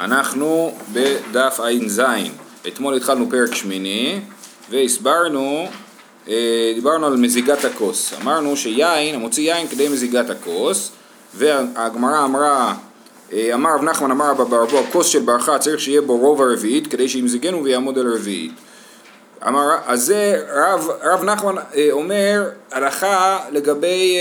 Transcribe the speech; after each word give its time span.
אנחנו 0.00 0.74
בדף 0.92 1.60
ע"ז. 1.60 2.02
אתמול 2.68 2.94
התחלנו 2.96 3.30
פרק 3.30 3.54
שמיני 3.54 4.20
והסברנו, 4.70 5.68
אה, 6.28 6.72
דיברנו 6.74 7.06
על 7.06 7.16
מזיגת 7.16 7.64
הכוס. 7.64 8.14
אמרנו 8.22 8.56
שיין, 8.56 9.14
המוציא 9.14 9.54
יין 9.54 9.68
כדי 9.68 9.88
מזיגת 9.88 10.30
הכוס 10.30 10.92
והגמרא 11.34 12.24
אמרה, 12.24 12.74
אה, 13.32 13.50
אמר 13.54 13.74
רב 13.74 13.82
נחמן 13.82 14.10
אמר 14.10 14.30
רבא 14.30 14.44
ברבו, 14.44 14.78
הכוס 14.78 15.06
של 15.06 15.18
ברכה 15.18 15.58
צריך 15.58 15.80
שיהיה 15.80 16.00
בו 16.00 16.16
רוב 16.16 16.42
הרביעית 16.42 16.86
כדי 16.86 17.08
שימזיגנו 17.08 17.64
ויעמוד 17.64 17.98
על 17.98 18.06
הרביעית. 18.06 18.52
אמר, 19.46 19.76
אז 19.86 20.04
זה 20.04 20.44
רב, 20.54 20.88
רב 21.02 21.24
נחמן 21.24 21.54
אה, 21.74 21.88
אומר 21.92 22.48
הלכה 22.72 23.38
לגבי 23.50 24.16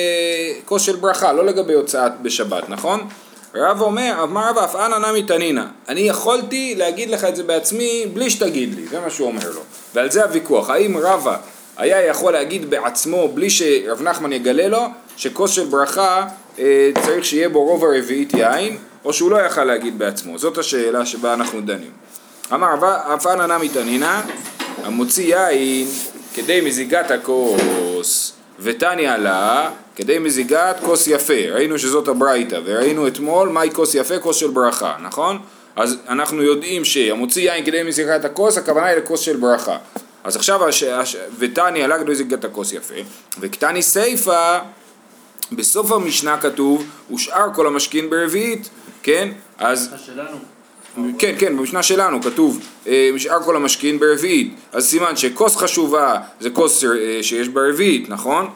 כוס 0.65 0.81
של 0.81 0.95
ברכה, 0.95 1.33
לא 1.33 1.45
לגבי 1.45 1.73
הוצאת 1.73 2.11
בשבת, 2.21 2.69
נכון? 2.69 3.07
רב 3.55 3.81
אומר, 3.81 4.19
אמר 4.23 4.49
רב 4.49 4.57
אף 4.57 4.75
אנא 4.75 5.09
נמי 5.09 5.23
תנינא, 5.23 5.63
אני 5.87 6.01
יכולתי 6.01 6.75
להגיד 6.77 7.09
לך 7.09 7.23
את 7.23 7.35
זה 7.35 7.43
בעצמי 7.43 8.05
בלי 8.13 8.29
שתגיד 8.29 8.75
לי, 8.75 8.87
זה 8.87 8.99
מה 8.99 9.09
שהוא 9.09 9.27
אומר 9.27 9.51
לו. 9.51 9.61
ועל 9.95 10.11
זה 10.11 10.23
הוויכוח, 10.23 10.69
האם 10.69 10.97
רבא 10.97 11.37
היה 11.77 12.05
יכול 12.05 12.33
להגיד 12.33 12.69
בעצמו 12.69 13.27
בלי 13.27 13.49
שרב 13.49 14.01
נחמן 14.01 14.33
יגלה 14.33 14.67
לו, 14.67 14.81
שכוס 15.17 15.51
של 15.51 15.65
ברכה 15.65 16.27
אה, 16.59 16.91
צריך 17.05 17.25
שיהיה 17.25 17.49
בו 17.49 17.63
רוב 17.63 17.85
הרביעית 17.85 18.33
יין, 18.33 18.77
או 19.05 19.13
שהוא 19.13 19.31
לא 19.31 19.37
יכל 19.37 19.63
להגיד 19.63 19.99
בעצמו, 19.99 20.37
זאת 20.37 20.57
השאלה 20.57 21.05
שבה 21.05 21.33
אנחנו 21.33 21.61
דנים. 21.61 21.91
אמר 22.53 22.67
אף 23.13 23.27
אנא 23.27 23.57
נמי 23.57 23.69
תנינא, 23.69 24.21
המוציא 24.83 25.35
יין 25.35 25.87
כדי 26.33 26.61
מזיגת 26.61 27.11
הכוס 27.11 28.33
ותניא 28.61 29.11
לה 29.11 29.69
כדי 29.95 30.19
מזיגת 30.19 30.75
כוס 30.85 31.07
יפה, 31.07 31.33
ראינו 31.51 31.79
שזאת 31.79 32.07
הברייתא, 32.07 32.59
וראינו 32.65 33.07
אתמול 33.07 33.49
מהי 33.49 33.71
כוס 33.71 33.95
יפה, 33.95 34.19
כוס 34.19 34.37
של 34.37 34.49
ברכה, 34.49 34.95
נכון? 35.01 35.39
אז 35.75 35.97
אנחנו 36.09 36.43
יודעים 36.43 36.85
שהמוציא 36.85 37.51
יין 37.51 37.65
כדי 37.65 37.83
מזיגת 37.83 38.25
הכוס, 38.25 38.57
הכוונה 38.57 38.85
היא 38.85 38.97
לכוס 38.97 39.21
של 39.21 39.37
ברכה. 39.37 39.77
אז 40.23 40.35
עכשיו, 40.35 40.67
הש... 40.67 40.83
הש... 40.83 41.15
ותני 41.39 41.83
עלה 41.83 41.99
כדי 41.99 42.11
מזיגת 42.11 42.45
הכוס 42.45 42.73
יפה, 42.73 42.95
וקטני 43.39 43.81
סיפא, 43.81 44.59
בסוף 45.51 45.91
המשנה 45.91 46.37
כתוב, 46.37 46.85
ושאר 47.13 47.53
כל 47.53 47.67
המשכין 47.67 48.09
ברביעית, 48.09 48.69
כן? 49.03 49.29
אז... 49.57 49.89
כן, 51.17 51.33
כן, 51.39 51.57
במשנה 51.57 51.83
שלנו 51.83 52.21
כתוב 52.21 52.59
אה, 52.87 53.09
משאר 53.13 53.43
כל 53.43 53.55
המשכין 53.55 53.99
ברביעית, 53.99 54.53
אז 54.71 54.85
סימן 54.85 55.15
שכוס 55.15 55.55
חשובה 55.55 56.15
זה 56.39 56.49
כוס 56.49 56.83
אה, 56.83 56.89
שיש 57.21 57.47
ברביעית, 57.47 58.09
נכון? 58.09 58.49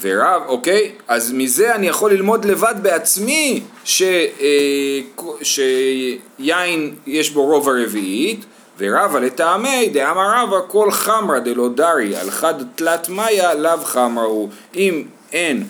ורב, 0.00 0.42
אוקיי? 0.46 0.92
אז 1.08 1.32
מזה 1.32 1.74
אני 1.74 1.86
יכול 1.86 2.12
ללמוד 2.12 2.44
לבד 2.44 2.74
בעצמי 2.82 3.60
ש, 3.84 4.02
אה, 4.02 5.00
שיין 5.42 6.94
יש 7.06 7.30
בו 7.30 7.42
רוב 7.42 7.68
הרביעית 7.68 8.44
ורבה 8.78 9.20
לטעמי 9.20 9.88
דאמר 9.92 10.42
רבא 10.42 10.56
כל 10.68 10.90
חמרא 10.90 11.38
דלא 11.38 11.68
דרי 11.68 12.16
על 12.16 12.30
חד 12.30 12.54
תלת 12.74 13.08
מאיה 13.08 13.54
לאו 13.54 13.78
חמרא 13.84 14.24
הוא 14.24 14.48
אם 14.76 15.02
אין 15.32 15.64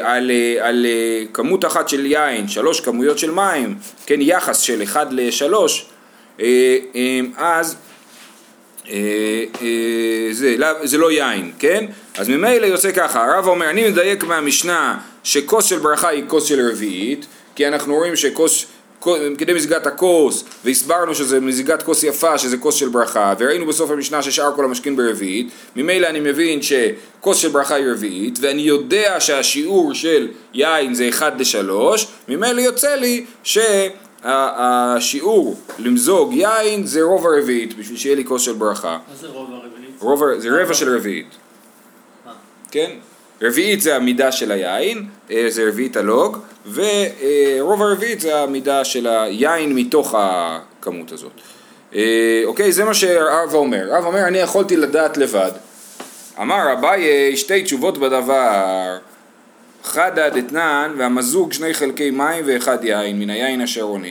על, 0.00 0.30
אה, 0.30 0.68
על 0.68 0.86
אה, 0.86 1.22
כמות 1.32 1.64
אחת 1.64 1.88
של 1.88 2.06
יין 2.06 2.48
שלוש 2.48 2.80
כמויות 2.80 3.18
של 3.18 3.30
מים 3.30 3.74
כן 4.06 4.20
יחס 4.20 4.60
של 4.60 4.82
אחד 4.82 5.06
לשלוש 5.12 5.86
אה, 6.40 6.76
אה, 6.94 7.20
אז 7.36 7.76
אה, 8.90 9.44
אה, 9.62 10.28
זה, 10.32 10.56
זה 10.82 10.98
לא 10.98 11.12
יין, 11.12 11.52
כן? 11.58 11.84
אז 12.18 12.28
ממילא 12.28 12.66
יוצא 12.66 12.92
ככה, 12.92 13.24
הרב 13.24 13.46
אומר, 13.46 13.70
אני 13.70 13.90
מדייק 13.90 14.24
מהמשנה 14.24 14.98
שכוס 15.24 15.64
של 15.64 15.78
ברכה 15.78 16.08
היא 16.08 16.24
כוס 16.26 16.44
של 16.44 16.70
רביעית, 16.70 17.26
כי 17.54 17.68
אנחנו 17.68 17.94
רואים 17.94 18.16
שכוס, 18.16 18.66
כדי 19.38 19.52
מזיגת 19.52 19.86
הכוס, 19.86 20.44
והסברנו 20.64 21.14
שזה 21.14 21.40
מזיגת 21.40 21.82
כוס 21.82 22.02
יפה, 22.02 22.38
שזה 22.38 22.56
כוס 22.56 22.74
של 22.74 22.88
ברכה, 22.88 23.34
וראינו 23.38 23.66
בסוף 23.66 23.90
המשנה 23.90 24.22
ששאר 24.22 24.56
כל 24.56 24.64
המשכין 24.64 24.96
ברביעית, 24.96 25.48
ממילא 25.76 26.06
אני 26.06 26.20
מבין 26.20 26.60
שכוס 26.62 27.38
של 27.38 27.48
ברכה 27.48 27.74
היא 27.74 27.86
רביעית, 27.92 28.38
ואני 28.40 28.62
יודע 28.62 29.20
שהשיעור 29.20 29.94
של 29.94 30.28
יין 30.54 30.94
זה 30.94 31.08
1 31.08 31.32
ל-3, 31.38 31.72
ממילא 32.28 32.60
יוצא 32.60 32.94
לי 32.94 33.24
ש... 33.44 33.58
השיעור 34.28 35.56
למזוג 35.78 36.32
יין 36.34 36.86
זה 36.86 37.02
רוב 37.02 37.26
הרביעית 37.26 37.78
בשביל 37.78 37.98
שיהיה 37.98 38.16
לי 38.16 38.24
כוס 38.24 38.42
של 38.42 38.52
ברכה. 38.52 38.98
מה 39.08 39.16
זה 39.20 39.26
רוב 39.26 39.50
הרביעית? 39.52 39.94
רוב, 39.98 40.22
זה 40.38 40.48
רבע 40.62 40.74
של 40.74 40.96
רביעית. 40.96 41.26
כן? 42.70 42.90
רביעית 43.42 43.80
זה 43.80 43.96
המידה 43.96 44.32
של 44.32 44.52
היין, 44.52 45.06
אה, 45.30 45.44
זה 45.48 45.68
רביעית 45.68 45.96
הלוג, 45.96 46.38
ורוב 46.72 47.82
הרביעית 47.82 48.20
זה 48.20 48.38
המידה 48.38 48.84
של 48.84 49.06
היין 49.06 49.74
מתוך 49.74 50.14
הכמות 50.18 51.12
הזאת. 51.12 51.32
אה, 51.94 52.42
אוקיי, 52.44 52.72
זה 52.72 52.84
מה 52.84 52.94
שהרב 52.94 53.54
אומר. 53.54 53.94
הרב 53.94 54.04
אומר, 54.04 54.26
אני 54.26 54.38
יכולתי 54.38 54.76
לדעת 54.76 55.16
לבד. 55.16 55.52
אמר 56.40 56.72
אביי, 56.72 57.36
שתי 57.36 57.62
תשובות 57.62 57.98
בדבר. 57.98 58.98
חדא 59.86 60.28
דתנן 60.28 60.94
והמזוג 60.98 61.52
שני 61.52 61.74
חלקי 61.74 62.10
מים 62.10 62.44
ואחד 62.46 62.84
יין 62.84 63.18
מן 63.18 63.30
היין 63.30 63.62
אשר 63.62 63.82
עונה. 63.82 64.08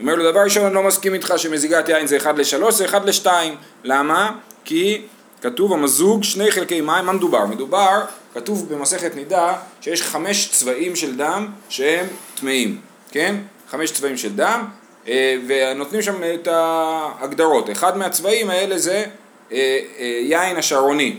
אומר 0.00 0.14
לו 0.14 0.30
דבר 0.30 0.40
ראשון 0.40 0.64
אני 0.64 0.74
לא 0.74 0.82
מסכים 0.82 1.14
איתך 1.14 1.34
שמזיגת 1.36 1.88
יין 1.88 2.06
זה 2.06 2.16
אחד 2.16 2.38
לשלוש 2.38 2.74
זה 2.74 2.84
אחד 2.84 3.08
לשתיים 3.08 3.56
למה? 3.84 4.32
כי 4.64 5.02
כתוב 5.42 5.72
המזוג 5.72 6.24
שני 6.24 6.50
חלקי 6.50 6.80
מים 6.80 7.06
מה 7.06 7.12
מדובר? 7.12 7.46
מדובר 7.46 8.00
כתוב 8.34 8.74
במסכת 8.74 9.16
נידה 9.16 9.56
שיש 9.80 10.02
חמש 10.02 10.48
צבעים 10.52 10.96
של 10.96 11.16
דם 11.16 11.48
שהם 11.68 12.06
טמאים 12.34 12.80
כן? 13.10 13.36
חמש 13.70 13.90
צבעים 13.90 14.16
של 14.16 14.36
דם 14.36 14.64
אה, 15.08 15.36
ונותנים 15.46 16.02
שם 16.02 16.14
את 16.34 16.48
ההגדרות 16.50 17.70
אחד 17.70 17.98
מהצבעים 17.98 18.50
האלה 18.50 18.78
זה 18.78 19.04
אה, 19.52 19.78
אה, 19.98 20.20
יין 20.22 20.56
השרוני 20.56 21.18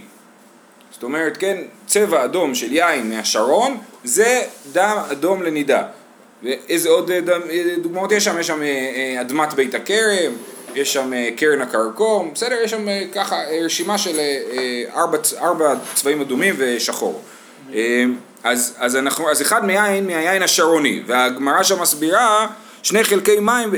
זאת 0.91 1.03
אומרת, 1.03 1.37
כן, 1.37 1.57
צבע 1.87 2.25
אדום 2.25 2.55
של 2.55 2.73
יין 2.73 3.09
מהשרון 3.09 3.77
זה 4.03 4.41
דם 4.71 4.97
אדום 5.11 5.43
לנידה. 5.43 5.83
ואיזה 6.43 6.89
עוד 6.89 7.11
דוגמאות 7.81 8.11
יש 8.11 8.25
שם? 8.25 8.39
יש 8.39 8.47
שם 8.47 8.61
אדמת 9.21 9.53
בית 9.53 9.75
הכרם, 9.75 10.31
יש 10.79 10.93
שם 10.93 11.11
קרן 11.35 11.61
הכרכום, 11.61 12.31
בסדר? 12.33 12.55
יש 12.63 12.71
שם 12.71 12.85
ככה 13.15 13.35
רשימה 13.65 13.97
של 13.97 14.19
ארבע, 14.95 15.17
ארבע 15.41 15.73
צבעים 15.93 16.21
אדומים 16.21 16.55
ושחור. 16.57 17.21
אז, 18.43 18.75
אז, 18.79 18.95
אנחנו, 18.95 19.31
אז 19.31 19.41
אחד 19.41 19.65
מיין, 19.65 20.07
מהיין 20.07 20.41
השרוני, 20.41 21.03
והגמרא 21.05 21.63
שם 21.63 21.81
מסבירה 21.81 22.47
שני 22.83 23.03
חלקי 23.03 23.39
מים 23.39 23.73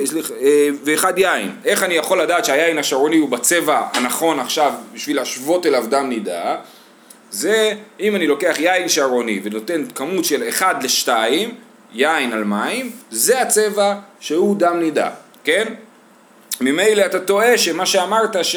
ואחד 0.83 1.17
יין. 1.17 1.51
איך 1.65 1.83
אני 1.83 1.93
יכול 1.93 2.21
לדעת 2.21 2.45
שהיין 2.45 2.77
השרוני 2.77 3.17
הוא 3.17 3.29
בצבע 3.29 3.81
הנכון 3.93 4.39
עכשיו 4.39 4.73
בשביל 4.93 5.15
להשוות 5.15 5.65
אליו 5.65 5.85
דם 5.89 6.09
נידה? 6.09 6.55
זה 7.31 7.73
אם 7.99 8.15
אני 8.15 8.27
לוקח 8.27 8.55
יין 8.59 8.89
שרוני 8.89 9.39
ונותן 9.43 9.83
כמות 9.95 10.25
של 10.25 10.49
1 10.49 10.83
ל-2, 10.83 11.11
יין 11.93 12.33
על 12.33 12.43
מים, 12.43 12.91
זה 13.11 13.41
הצבע 13.41 13.95
שהוא 14.19 14.55
דם 14.57 14.79
נידה, 14.79 15.09
כן? 15.43 15.73
ממילא 16.61 17.05
אתה 17.05 17.19
טועה 17.19 17.57
שמה 17.57 17.85
שאמרת 17.85 18.45
ש... 18.45 18.55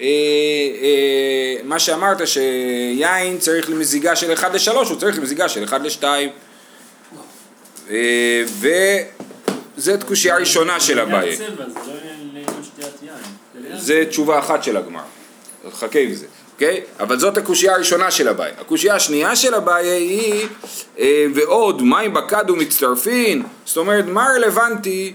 אה, 0.00 0.06
אה, 0.82 1.56
מה 1.64 1.78
שאמרת 1.78 2.28
שיין 2.28 3.38
צריך 3.38 3.70
למזיגה 3.70 4.16
של 4.16 4.32
1 4.32 4.54
ל-3, 4.54 4.76
הוא 4.76 4.96
צריך 4.98 5.18
למזיגה 5.18 5.48
של 5.48 5.64
1 5.64 5.80
ל-2. 5.80 6.04
אה, 7.90 8.42
וזאת 9.76 10.04
קושייה 10.04 10.36
ראשונה 10.36 10.80
של 10.80 10.98
הבעיה. 10.98 11.36
זה 13.76 14.04
תשובה 14.08 14.38
אחת 14.38 14.62
של 14.62 14.76
הגמר. 14.76 15.00
חכה 15.72 15.98
עם 15.98 16.14
זה. 16.14 16.26
אוקיי? 16.52 16.80
אבל 17.00 17.18
זאת 17.18 17.38
הקושייה 17.38 17.74
הראשונה 17.74 18.10
של 18.10 18.28
הבעיה. 18.28 18.54
הקושייה 18.60 18.94
השנייה 18.94 19.36
של 19.36 19.54
הבעיה 19.54 19.94
היא 19.94 20.46
ועוד 21.34 21.82
מים 21.82 22.14
בקד 22.14 22.50
ומצטרפין, 22.50 23.42
זאת 23.64 23.76
אומרת 23.76 24.04
מה 24.04 24.26
רלוונטי 24.36 25.14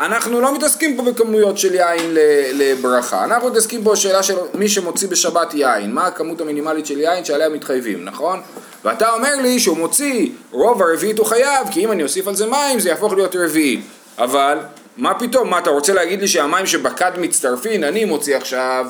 אנחנו 0.00 0.40
לא 0.40 0.54
מתעסקים 0.54 0.96
פה 0.96 1.02
בכמויות 1.02 1.58
של 1.58 1.74
יין 1.74 2.10
לברכה, 2.52 3.24
אנחנו 3.24 3.48
מתעסקים 3.48 3.84
פה 3.84 3.92
בשאלה 3.92 4.22
של 4.22 4.34
מי 4.54 4.68
שמוציא 4.68 5.08
בשבת 5.08 5.54
יין, 5.54 5.94
מה 5.94 6.06
הכמות 6.06 6.40
המינימלית 6.40 6.86
של 6.86 7.00
יין 7.00 7.24
שעליה 7.24 7.48
מתחייבים, 7.48 8.04
נכון? 8.04 8.40
ואתה 8.84 9.10
אומר 9.10 9.36
לי 9.42 9.60
שהוא 9.60 9.76
מוציא 9.76 10.28
רוב 10.50 10.82
הרביעית 10.82 11.18
הוא 11.18 11.26
חייב, 11.26 11.68
כי 11.70 11.84
אם 11.84 11.92
אני 11.92 12.02
אוסיף 12.02 12.28
על 12.28 12.36
זה 12.36 12.46
מים 12.46 12.80
זה 12.80 12.88
יהפוך 12.88 13.12
להיות 13.12 13.36
רביעית, 13.36 13.80
אבל 14.18 14.58
מה 14.96 15.14
פתאום, 15.14 15.50
מה 15.50 15.58
אתה 15.58 15.70
רוצה 15.70 15.94
להגיד 15.94 16.20
לי 16.20 16.28
שהמים 16.28 16.66
שבקד 16.66 17.12
מצטרפין, 17.18 17.84
אני 17.84 18.04
מוציא 18.04 18.36
עכשיו 18.36 18.86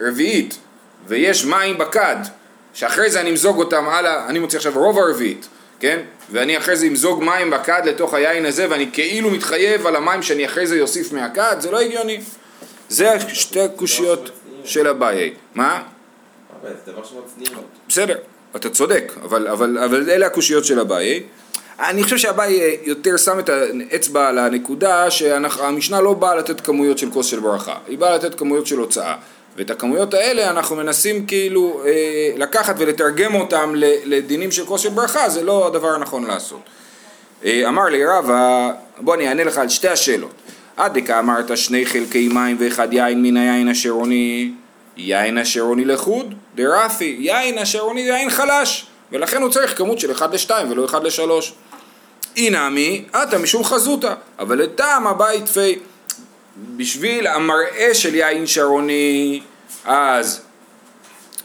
רביעית, 0.00 0.58
ויש 1.06 1.44
מים 1.44 1.78
בכד, 1.78 2.16
שאחרי 2.74 3.10
זה 3.10 3.20
אני 3.20 3.30
אמזוג 3.30 3.58
אותם 3.58 3.88
הלאה, 3.88 4.26
אני 4.28 4.38
מוציא 4.38 4.58
עכשיו 4.58 4.72
רוב 4.74 4.98
הרביעית, 4.98 5.48
כן? 5.80 6.00
ואני 6.30 6.58
אחרי 6.58 6.76
זה 6.76 6.86
אמזוג 6.86 7.24
מים 7.24 7.50
בכד 7.50 7.82
לתוך 7.84 8.14
היין 8.14 8.46
הזה 8.46 8.66
ואני 8.70 8.90
כאילו 8.92 9.30
מתחייב 9.30 9.86
על 9.86 9.96
המים 9.96 10.22
שאני 10.22 10.46
אחרי 10.46 10.66
זה 10.66 10.80
אוסיף 10.80 11.12
מהכד, 11.12 11.56
זה 11.58 11.70
לא 11.70 11.80
הגיוני. 11.80 12.20
זה 12.88 13.20
שתי 13.28 13.60
הקושיות 13.60 14.30
של 14.64 14.88
אביי. 14.88 15.34
מה? 15.54 15.82
בסדר, 17.88 18.18
אתה 18.56 18.70
צודק, 18.70 19.12
אבל, 19.22 19.48
אבל, 19.48 19.78
אבל 19.78 20.10
אלה 20.10 20.26
הקושיות 20.26 20.64
של 20.64 20.80
אביי. 20.80 21.22
אני 21.80 22.02
חושב 22.04 22.16
שאביי 22.16 22.78
יותר 22.82 23.16
שם 23.16 23.38
את 23.38 23.48
האצבע 23.48 24.28
על 24.28 24.38
הנקודה 24.38 25.10
שהמשנה 25.10 26.00
לא 26.00 26.12
באה 26.12 26.34
לתת 26.34 26.60
כמויות 26.60 26.98
של 26.98 27.10
כוס 27.10 27.26
של 27.26 27.40
ברכה, 27.40 27.76
היא 27.88 27.98
באה 27.98 28.14
לתת 28.14 28.34
כמויות 28.34 28.66
של 28.66 28.78
הוצאה. 28.78 29.16
ואת 29.56 29.70
הכמויות 29.70 30.14
האלה 30.14 30.50
אנחנו 30.50 30.76
מנסים 30.76 31.26
כאילו 31.26 31.82
אה, 31.86 32.30
לקחת 32.36 32.74
ולתרגם 32.78 33.34
אותם 33.34 33.72
לדינים 34.04 34.52
של 34.52 34.66
כוס 34.66 34.80
של 34.80 34.88
ברכה, 34.88 35.28
זה 35.28 35.42
לא 35.42 35.66
הדבר 35.66 35.88
הנכון 35.88 36.24
לעשות. 36.24 36.60
אה, 37.44 37.68
אמר 37.68 37.84
לי 37.84 38.04
רבא, 38.04 38.70
בוא 38.98 39.14
אני 39.14 39.28
אענה 39.28 39.44
לך 39.44 39.58
על 39.58 39.68
שתי 39.68 39.88
השאלות. 39.88 40.32
עד 40.76 40.98
דקה 40.98 41.18
אמרת 41.18 41.56
שני 41.56 41.86
חלקי 41.86 42.28
מים 42.28 42.56
ואחד 42.60 42.92
יין 42.92 43.22
מן 43.22 43.36
היין 43.36 43.68
השרוני, 43.68 44.50
יין 44.96 45.38
השרוני 45.38 45.84
לחוד, 45.84 46.34
דרפי, 46.54 47.16
יין 47.18 47.58
השרוני 47.58 48.06
זה 48.06 48.12
יין 48.12 48.30
חלש, 48.30 48.86
ולכן 49.12 49.42
הוא 49.42 49.50
צריך 49.50 49.78
כמות 49.78 50.00
של 50.00 50.12
1 50.12 50.34
ל-2 50.34 50.50
ולא 50.70 50.84
1 50.84 51.02
ל-3. 51.02 51.20
אינמי, 52.36 53.04
עתה 53.12 53.38
משום 53.38 53.64
חזותה, 53.64 54.14
אבל 54.38 54.62
לטעם 54.62 55.06
הבית 55.06 55.48
פי, 55.48 55.78
בשביל 56.76 57.26
המראה 57.26 57.94
של 57.94 58.14
יין 58.14 58.46
שרוני, 58.46 59.40
אז 59.84 60.40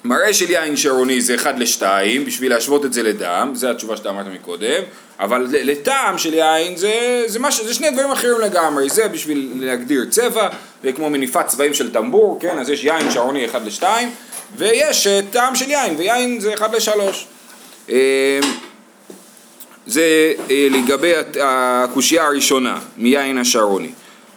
מראה 0.04 0.34
של 0.34 0.50
יין 0.50 0.78
שרוני 0.78 1.22
זה 1.22 1.36
1 1.36 1.56
ל-2, 1.58 1.84
בשביל 2.26 2.54
להשוות 2.54 2.86
את 2.86 2.94
זה 2.94 3.04
לדם, 3.04 3.52
זה 3.54 3.72
התשובה 3.72 3.98
שאתה 3.98 4.10
אמרת 4.10 4.26
מקודם, 4.34 4.84
אבל 5.20 5.48
לטעם 5.50 6.18
של 6.18 6.34
יין 6.34 6.78
זה, 6.78 7.24
זה, 7.28 7.40
מש, 7.40 7.62
זה 7.62 7.74
שני 7.74 7.92
דברים 7.92 8.12
אחרים 8.12 8.40
לגמרי, 8.40 8.90
זה 8.90 9.08
בשביל 9.08 9.52
להגדיר 9.56 10.06
צבע, 10.10 10.48
זה 10.84 10.92
כמו 10.92 11.10
מניפת 11.10 11.48
צבעים 11.48 11.74
של 11.74 11.94
טמבור, 11.94 12.40
כן, 12.42 12.60
אז 12.60 12.70
יש 12.70 12.84
יין 12.84 13.12
שרוני 13.12 13.46
1 13.46 13.62
ל-2, 13.66 13.84
ויש 14.58 15.08
uh, 15.08 15.10
טעם 15.32 15.56
של 15.56 15.70
יין, 15.70 15.96
ויין 15.98 16.40
זה 16.40 16.54
1 16.54 16.74
ל-3. 16.74 16.90
Uh, 17.88 17.92
זה 19.88 20.34
uh, 20.38 20.52
לגבי 20.52 21.12
הקושייה 21.42 22.26
הראשונה, 22.26 22.80
מיין 22.98 23.38
השרוני. 23.38 23.90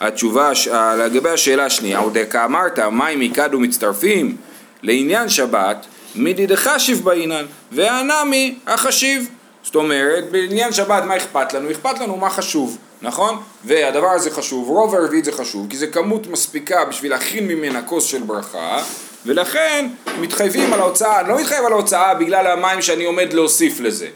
התשובה, 0.07 0.51
לגבי 0.99 1.31
השאלה 1.31 1.65
השנייה, 1.65 1.99
עוד 1.99 2.17
כאמרת, 2.31 2.79
מים 2.79 3.21
מקד 3.21 3.55
ומצטרפים 3.55 4.37
לעניין 4.83 5.29
שבת, 5.29 5.87
מידי 6.15 6.47
דחשיב 6.47 7.05
בעינן, 7.05 7.45
והנמי 7.73 8.55
החשיב. 8.67 9.29
זאת 9.63 9.75
אומרת, 9.75 10.31
בעניין 10.31 10.73
שבת 10.73 11.05
מה 11.05 11.17
אכפת 11.17 11.53
לנו? 11.53 11.71
אכפת 11.71 12.01
לנו 12.01 12.17
מה 12.17 12.31
חשוב, 12.31 12.79
נכון? 13.03 13.43
והדבר 13.65 14.11
הזה 14.11 14.31
חשוב, 14.31 14.69
רוב 14.69 14.95
הרביעית 14.95 15.25
זה 15.25 15.33
חשוב, 15.33 15.67
כי 15.71 15.77
זה 15.77 15.87
כמות 15.87 16.27
מספיקה 16.27 16.85
בשביל 16.85 17.11
להכין 17.11 17.49
ממנה 17.49 17.83
כוס 17.83 18.05
של 18.05 18.23
ברכה, 18.23 18.83
ולכן 19.27 19.89
מתחייבים 20.21 20.73
על 20.73 20.81
ההוצאה, 20.81 21.21
אני 21.21 21.29
לא 21.29 21.41
מתחייב 21.41 21.65
על 21.65 21.73
ההוצאה 21.73 22.15
בגלל 22.15 22.47
המים 22.47 22.83
שאני 22.83 23.05
עומד 23.05 23.33
להוסיף 23.33 23.81
לזה. 23.81 24.09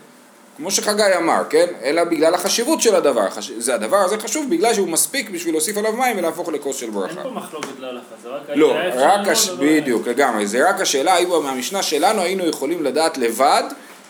כמו 0.59 0.71
שחגי 0.71 1.03
אמר, 1.17 1.43
כן? 1.51 1.67
אלא 1.83 2.05
בגלל 2.05 2.35
החשיבות 2.35 2.83
של 2.83 2.95
הדבר. 2.95 3.31
חש... 3.31 3.51
זה 3.51 3.75
הדבר 3.75 3.97
הזה 3.97 4.19
חשוב 4.19 4.51
בגלל 4.51 4.75
שהוא 4.75 4.89
מספיק 4.89 5.31
בשביל 5.31 5.55
להוסיף 5.55 5.77
עליו 5.77 5.93
מים 5.93 6.19
ולהפוך 6.19 6.49
לכוס 6.49 6.77
של 6.77 6.91
ברכה. 6.91 7.15
אין 7.15 7.23
פה 7.23 7.31
מחלוקת 7.31 7.79
להלכה, 7.79 8.15
זה 8.23 8.29
רק... 8.29 8.43
לא, 8.55 8.75
רק 8.95 9.29
הש... 9.29 9.49
בדיוק, 9.49 10.07
לגמרי. 10.07 10.47
זה 10.47 10.69
רק 10.69 10.81
השאלה, 10.81 11.15
האם 11.15 11.29
מהמשנה 11.29 11.83
שלנו 11.83 12.23
היינו 12.23 12.47
יכולים 12.47 12.85
לדעת 12.85 13.19
לבד 13.19 13.63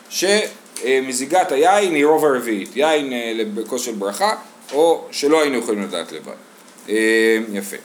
שמזיגת 0.09 1.51
היין 1.51 1.95
היא 1.95 2.05
רוב 2.05 2.25
הרביעית. 2.25 2.69
יין 2.75 3.13
אה, 3.13 3.31
לכוס 3.35 3.81
של 3.81 3.93
ברכה, 3.93 4.35
או 4.73 5.05
שלא 5.11 5.41
היינו 5.41 5.57
יכולים 5.57 5.83
לדעת 5.83 6.11
לבד. 6.11 6.33
אה, 6.89 7.37
יפה. 7.53 7.77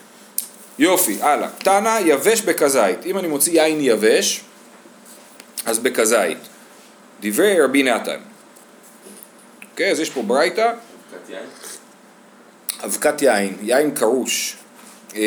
יופי, 0.79 1.17
הלאה. 1.21 1.49
תנא 1.57 1.99
יבש 2.05 2.41
בכזית. 2.41 3.05
אם 3.05 3.17
אני 3.17 3.27
מוציא 3.27 3.61
יין 3.61 3.77
יבש, 3.81 4.41
אז 5.65 5.79
בכזית. 5.79 6.37
דברי 7.21 7.61
רבי 7.61 7.83
נתן. 7.83 8.34
אוקיי, 9.75 9.91
אז 9.91 9.99
יש 9.99 10.09
פה 10.09 10.21
ברייתא. 10.21 10.71
אבקת 12.83 13.21
יין, 13.21 13.57
יין 13.61 13.91
קרוש. 13.91 14.57
אמ, 15.15 15.21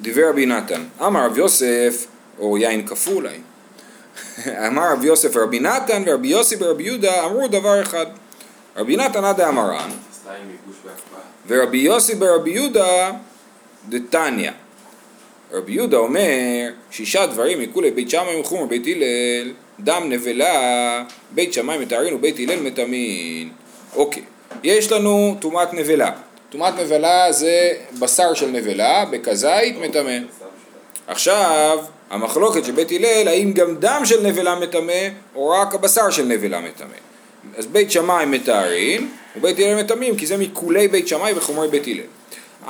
דיבר 0.00 0.28
רבי 0.30 0.46
נתן, 0.46 0.84
אמר 1.00 1.26
רב 1.26 1.38
יוסף, 1.38 2.06
או 2.38 2.58
יין 2.58 2.86
קפוא 2.86 3.12
אולי, 3.12 3.36
אמר 4.66 4.92
רב 4.92 5.04
יוסף 5.04 5.36
ורבי 5.36 5.60
נתן 5.60 6.02
ורבי 6.06 6.28
יוסי 6.28 6.56
ורבי 6.60 6.82
יהודה 6.82 7.24
אמרו 7.24 7.48
דבר 7.48 7.82
אחד. 7.82 8.06
רבי 8.76 8.96
נתן 8.96 9.24
עד 9.24 9.40
האמרן, 9.40 9.90
ורבי 11.46 11.78
יוסי 11.78 12.14
ורבי 12.18 12.50
יהודה 12.50 13.12
דתניא. 13.88 14.50
רבי 15.52 15.72
יהודה 15.72 15.96
אומר 15.96 16.70
שישה 16.90 17.26
דברים 17.26 17.60
מכולי 17.60 17.90
בית 17.90 18.10
שמאי 18.10 18.40
וחומר 18.40 18.66
בית 18.66 18.86
הלל 18.86 19.52
דם 19.80 20.02
נבלה, 20.08 21.02
בית 21.30 21.52
שמאי 21.52 21.78
מתארין 21.78 22.14
ובית 22.14 22.36
הלל 22.38 22.60
מטמין. 22.60 23.48
אוקיי, 23.96 24.22
יש 24.62 24.92
לנו 24.92 25.36
טומאת 25.40 25.74
נבלה. 25.74 26.10
טומאת 26.50 26.74
נבלה 26.74 27.32
זה 27.32 27.72
בשר 27.98 28.34
של 28.34 28.46
נבלה, 28.46 29.04
בכזית 29.04 29.76
מטמא. 29.80 30.18
עכשיו, 31.06 31.78
המחלוקת 32.10 32.64
של 32.64 32.72
בית 32.72 32.92
הלל, 32.92 33.28
האם 33.28 33.52
גם 33.52 33.76
דם 33.76 34.02
של 34.04 34.26
נבלה 34.26 34.54
מטמא, 34.54 35.08
או 35.34 35.48
רק 35.48 35.74
הבשר 35.74 36.10
של 36.10 36.24
נבלה 36.24 36.60
מטמא. 36.60 36.96
אז 37.56 37.66
בית 37.66 37.90
שמאי 37.90 38.26
מתארין, 38.26 39.08
ובית 39.36 39.58
הלל 39.58 39.82
מטמאים, 39.82 40.16
כי 40.16 40.26
זה 40.26 40.36
מכולי 40.36 40.88
בית 40.88 41.08
שמאי 41.08 41.32
וחומרי 41.32 41.68
בית 41.68 41.86
הלל. 41.86 42.00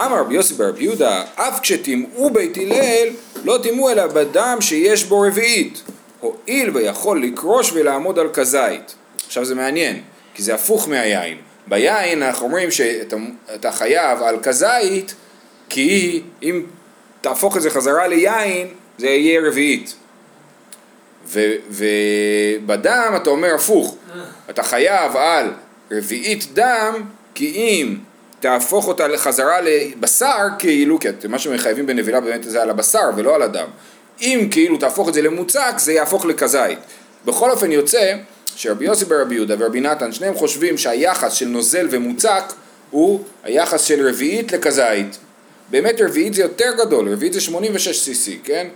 אמר 0.06 0.20
רבי 0.20 0.34
יוסי 0.34 0.54
ברבי 0.54 0.84
יהודה, 0.84 1.24
אף 1.34 1.60
כשטימאו 1.60 2.30
בית 2.30 2.56
הלל, 2.56 3.08
לא 3.44 3.58
טימאו 3.62 3.90
אלא 3.90 4.06
בדם 4.06 4.58
שיש 4.60 5.04
בו 5.04 5.20
רביעית. 5.20 5.82
הואיל 6.20 6.70
ויכול 6.76 7.22
לקרוש 7.22 7.72
ולעמוד 7.72 8.18
על 8.18 8.28
כזית. 8.32 8.94
עכשיו 9.26 9.44
זה 9.44 9.54
מעניין, 9.54 10.00
כי 10.34 10.42
זה 10.42 10.54
הפוך 10.54 10.88
מהיין. 10.88 11.38
ביין 11.66 12.22
אנחנו 12.22 12.46
אומרים 12.46 12.70
שאתה 12.70 13.70
חייב 13.72 14.22
על 14.22 14.38
כזית, 14.42 15.14
כי 15.68 16.22
אם 16.42 16.62
תהפוך 17.20 17.56
את 17.56 17.62
זה 17.62 17.70
חזרה 17.70 18.06
ליין, 18.06 18.68
זה 18.98 19.06
יהיה 19.06 19.40
רביעית. 19.48 19.94
ובדם 21.70 23.12
אתה 23.16 23.30
אומר 23.30 23.54
הפוך, 23.54 23.96
אתה 24.50 24.62
חייב 24.62 25.16
על 25.16 25.52
רביעית 25.90 26.46
דם, 26.52 26.94
כי 27.34 27.52
אם 27.54 27.96
תהפוך 28.40 28.88
אותה 28.88 29.08
לחזרה 29.08 29.60
לבשר, 29.60 30.46
כאילו, 30.58 30.98
כי 31.00 31.08
מה 31.28 31.38
שמחייבים 31.38 31.86
בנבילה 31.86 32.20
באמת 32.20 32.44
זה 32.44 32.62
על 32.62 32.70
הבשר 32.70 33.10
ולא 33.16 33.34
על 33.34 33.42
הדם. 33.42 33.68
אם 34.20 34.48
כאילו 34.50 34.76
תהפוך 34.76 35.08
את 35.08 35.14
זה 35.14 35.22
למוצק, 35.22 35.74
זה 35.76 35.92
יהפוך 35.92 36.24
לכזית. 36.24 36.78
בכל 37.24 37.50
אופן 37.50 37.72
יוצא 37.72 38.14
שרבי 38.56 38.84
יוסי 38.84 39.04
ברבי 39.04 39.34
יהודה 39.34 39.54
ורבי 39.58 39.80
נתן, 39.80 40.12
שניהם 40.12 40.34
חושבים 40.34 40.78
שהיחס 40.78 41.32
של 41.32 41.48
נוזל 41.48 41.88
ומוצק 41.90 42.52
הוא 42.90 43.24
היחס 43.44 43.84
של 43.84 44.08
רביעית 44.08 44.52
לכזית. 44.52 45.18
באמת 45.70 46.00
רביעית 46.00 46.34
זה 46.34 46.42
יותר 46.42 46.72
גדול, 46.78 47.12
רביעית 47.12 47.32
זה 47.32 47.40
86 47.40 48.08
cc, 48.08 48.30
כן? 48.44 48.68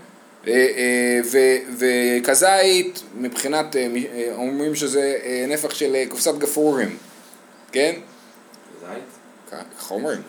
אה, 0.47 0.53
אה, 0.53 1.21
וכזית 1.79 3.03
מבחינת, 3.15 3.77
אה, 3.77 3.89
אומרים 4.35 4.75
שזה 4.75 5.19
נפח 5.49 5.75
של 5.75 5.97
קופסת 6.09 6.35
גפרורים, 6.39 6.97
כן? 7.73 7.93
כזית? 8.81 9.05
ככה 9.51 9.95
אומרים. 9.95 10.21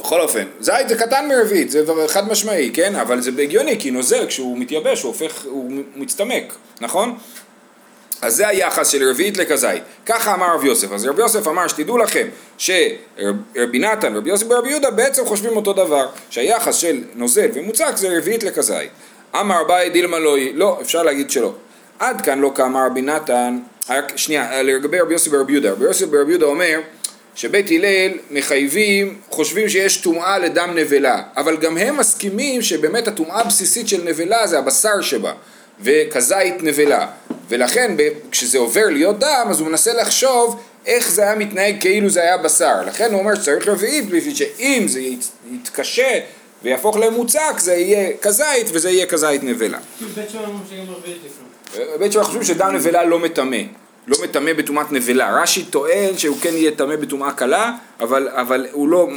בכל 0.00 0.20
אופן, 0.20 0.44
זית 0.60 0.88
זה 0.88 0.96
קטן 0.96 1.28
מרביעית, 1.28 1.70
זה 1.70 1.84
חד 2.08 2.28
משמעי, 2.28 2.70
כן? 2.74 2.94
אבל 2.96 3.20
זה 3.20 3.30
הגיוני, 3.38 3.76
כי 3.78 3.90
נוזל 3.90 4.26
כשהוא 4.26 4.58
מתייבש 4.58 5.02
הוא 5.02 5.08
הופך, 5.08 5.44
הוא 5.44 5.72
מצטמק, 5.96 6.54
נכון? 6.80 7.18
אז 8.22 8.36
זה 8.36 8.48
היחס 8.48 8.88
של 8.88 9.10
רביעית 9.10 9.36
לכזית. 9.36 9.82
ככה 10.06 10.34
אמר 10.34 10.54
רב 10.54 10.64
יוסף. 10.64 10.92
אז 10.92 11.06
רב 11.06 11.18
יוסף 11.18 11.48
אמר 11.48 11.68
שתדעו 11.68 11.98
לכם 11.98 12.28
שרבי 12.58 13.78
נתן 13.78 14.14
ורבי 14.14 14.30
יוסף 14.30 14.46
ורבי 14.50 14.70
יהודה 14.70 14.90
בעצם 14.90 15.26
חושבים 15.26 15.56
אותו 15.56 15.72
דבר, 15.72 16.06
שהיחס 16.30 16.76
של 16.76 17.02
נוזל 17.14 17.48
ומוצק 17.54 17.92
זה 17.96 18.18
רביעית 18.18 18.42
לכזית. 18.42 18.90
אמר 19.40 19.60
אביי 19.60 19.90
דילמה 19.90 20.18
לא, 20.18 20.36
לא, 20.54 20.78
אפשר 20.82 21.02
להגיד 21.02 21.30
שלא. 21.30 21.52
עד 21.98 22.20
כאן 22.20 22.38
לא 22.38 22.52
כאמר 22.54 22.86
רבי 22.86 23.02
נתן, 23.02 23.58
שנייה, 24.16 24.62
לגבי 24.62 25.00
רבי 25.00 25.12
יוסף 25.12 25.30
ורבי 25.32 25.52
יהודה. 25.52 25.70
רבי 25.70 25.84
יוסף 25.84 26.06
ורבי 26.10 26.30
יהודה 26.30 26.46
אומר 26.46 26.80
שבית 27.34 27.70
הלל 27.70 28.10
מחייבים, 28.30 29.18
חושבים 29.30 29.68
שיש 29.68 29.96
טומאה 29.96 30.38
לדם 30.38 30.70
נבלה, 30.74 31.22
אבל 31.36 31.56
גם 31.56 31.76
הם 31.76 31.96
מסכימים 31.96 32.62
שבאמת 32.62 33.08
הטומאה 33.08 33.40
הבסיסית 33.40 33.88
של 33.88 34.02
נבלה 34.04 34.46
זה 34.46 34.58
הבשר 34.58 35.00
שבה, 35.00 35.32
וכזית 35.80 36.62
נבלה, 36.62 37.06
ולכן 37.48 37.96
כשזה 38.30 38.58
עובר 38.58 38.86
להיות 38.86 39.18
דם 39.18 39.46
אז 39.50 39.60
הוא 39.60 39.68
מנסה 39.68 39.92
לחשוב 39.94 40.60
איך 40.86 41.10
זה 41.10 41.22
היה 41.22 41.34
מתנהג 41.34 41.80
כאילו 41.80 42.10
זה 42.10 42.20
היה 42.20 42.36
בשר, 42.36 42.82
לכן 42.86 43.12
הוא 43.12 43.20
אומר 43.20 43.34
שצריך 43.34 43.68
רביעית 43.68 44.06
בשביל 44.06 44.34
שאם 44.34 44.84
זה 44.88 45.00
יתקשה 45.52 46.20
ויהפוך 46.62 46.96
למוצק 46.96 47.58
זה 47.58 47.74
יהיה 47.74 48.16
כזית 48.22 48.66
וזה 48.72 48.90
יהיה 48.90 49.06
כזית 49.06 49.42
נבלה. 49.42 49.78
בית 51.98 52.12
שמאי 52.12 52.24
חושבים 52.24 52.44
שדם 52.44 52.70
נבלה 52.74 53.04
לא 53.04 53.18
מטמא 53.18 53.56
לא 54.06 54.16
מטמא 54.22 54.52
בטומאת 54.52 54.92
נבלה. 54.92 55.42
רש"י 55.42 55.64
טוען 55.64 56.18
שהוא 56.18 56.36
כן 56.40 56.52
יהיה 56.52 56.70
טמא 56.70 56.96
בטומאה 56.96 57.32
קלה, 57.32 57.72
אבל, 58.00 58.28
אבל 58.28 58.66
הוא 58.72 58.88
לא, 58.88 59.08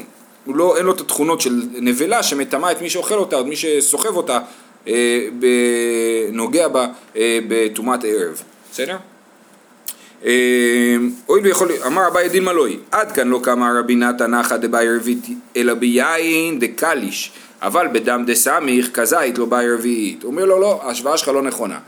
הוא 0.45 0.55
לא, 0.55 0.77
אין 0.77 0.85
לו 0.85 0.93
את 0.93 1.01
התכונות 1.01 1.41
של 1.41 1.61
נבלה 1.73 2.23
שמטמאה 2.23 2.71
את 2.71 2.81
מי 2.81 2.89
שאוכל 2.89 3.15
אותה, 3.15 3.35
או 3.35 3.45
מי 3.45 3.55
שסוחב 3.55 4.15
אותה, 4.15 4.39
אה, 4.87 5.27
נוגע 6.31 6.67
בה 6.67 6.87
אה, 7.15 7.39
בטומאת 7.47 7.99
ערב, 8.03 8.41
בסדר? 8.71 8.97
אה, 10.25 10.95
הואיל 11.25 11.43
ויכול, 11.43 11.71
אמר 11.87 12.07
אביי 12.07 12.29
דין 12.29 12.43
מלוי, 12.43 12.79
עד 12.91 13.11
כאן 13.11 13.27
לא 13.27 13.39
קמה 13.43 13.79
רבי 13.79 13.95
נתן 13.95 14.33
אחא 14.33 14.57
דבאי 14.57 14.95
רביעית 14.95 15.25
אלא 15.57 15.73
ביין 15.73 16.59
דקליש, 16.59 17.31
אבל 17.61 17.87
בדם 17.87 18.23
דסמיך 18.27 18.89
כזית 18.93 19.37
לא 19.37 19.45
באי 19.45 19.71
רביעית. 19.71 20.23
הוא 20.23 20.31
אומר 20.31 20.45
לו 20.45 20.59
לא, 20.59 20.81
ההשוואה 20.83 21.17
שלך 21.17 21.27
לא 21.27 21.41
נכונה. 21.41 21.79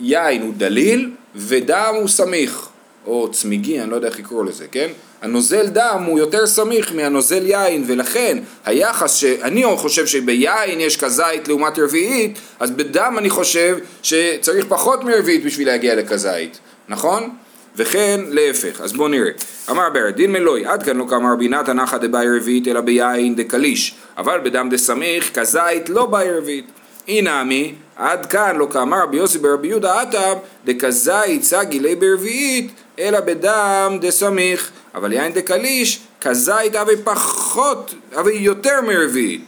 יין 0.00 0.42
הוא 0.42 0.52
דליל 0.56 1.10
ודם 1.38 1.94
הוא 2.00 2.08
סמיך, 2.08 2.68
או 3.06 3.28
צמיגי, 3.32 3.80
אני 3.80 3.90
לא 3.90 3.96
יודע 3.96 4.08
איך 4.08 4.18
לקרוא 4.18 4.44
לזה, 4.44 4.66
כן? 4.72 4.88
הנוזל 5.22 5.66
דם 5.66 6.04
הוא 6.06 6.18
יותר 6.18 6.46
סמיך 6.46 6.92
מהנוזל 6.94 7.46
יין 7.46 7.84
ולכן 7.86 8.38
היחס 8.64 9.14
שאני 9.14 9.64
חושב 9.76 10.06
שביין 10.06 10.80
יש 10.80 10.96
כזית 10.96 11.48
לעומת 11.48 11.78
רביעית 11.78 12.38
אז 12.60 12.70
בדם 12.70 13.14
אני 13.18 13.30
חושב 13.30 13.78
שצריך 14.02 14.66
פחות 14.68 15.04
מרביעית 15.04 15.44
בשביל 15.44 15.66
להגיע 15.68 15.94
לכזית, 15.94 16.58
נכון? 16.88 17.30
וכן 17.76 18.20
להפך, 18.28 18.80
אז 18.80 18.92
בואו 18.92 19.08
נראה. 19.08 19.30
אמר 19.70 19.90
ברד, 19.90 20.16
דין 20.16 20.32
מלוי, 20.32 20.66
עד 20.66 20.82
כאן 20.82 20.96
לא 20.96 21.04
קמה 21.08 21.32
רבי 21.32 21.48
נתן 21.48 21.80
אחא 21.80 21.98
דבאי 21.98 22.26
רביעית 22.36 22.68
אלא 22.68 22.80
ביין 22.80 23.36
דקליש, 23.36 23.94
אבל 24.16 24.40
בדם 24.40 24.68
דסמיך 24.70 25.30
כזית 25.34 25.88
לא 25.88 26.06
באי 26.06 26.32
רביעית. 26.32 26.77
אינמי, 27.08 27.74
עד 27.96 28.26
כאן 28.26 28.56
לא 28.56 28.66
קמה 28.70 29.02
רבי 29.02 29.16
יוסי 29.16 29.38
ברבי 29.38 29.68
יהודה 29.68 30.00
עתם 30.00 30.34
דכזית 30.64 31.44
סגי 31.44 31.80
ליה 31.80 31.96
ברביעית 31.96 32.72
אלא 32.98 33.20
בדם 33.20 33.98
דסמיך. 34.00 34.70
אבל 34.94 35.12
יין 35.12 35.32
דקליש, 35.32 36.00
כזית 36.20 36.76
אבי 36.76 36.92
פחות, 37.04 37.94
אבי 38.20 38.32
יותר 38.32 38.80
מרביעית, 38.86 39.44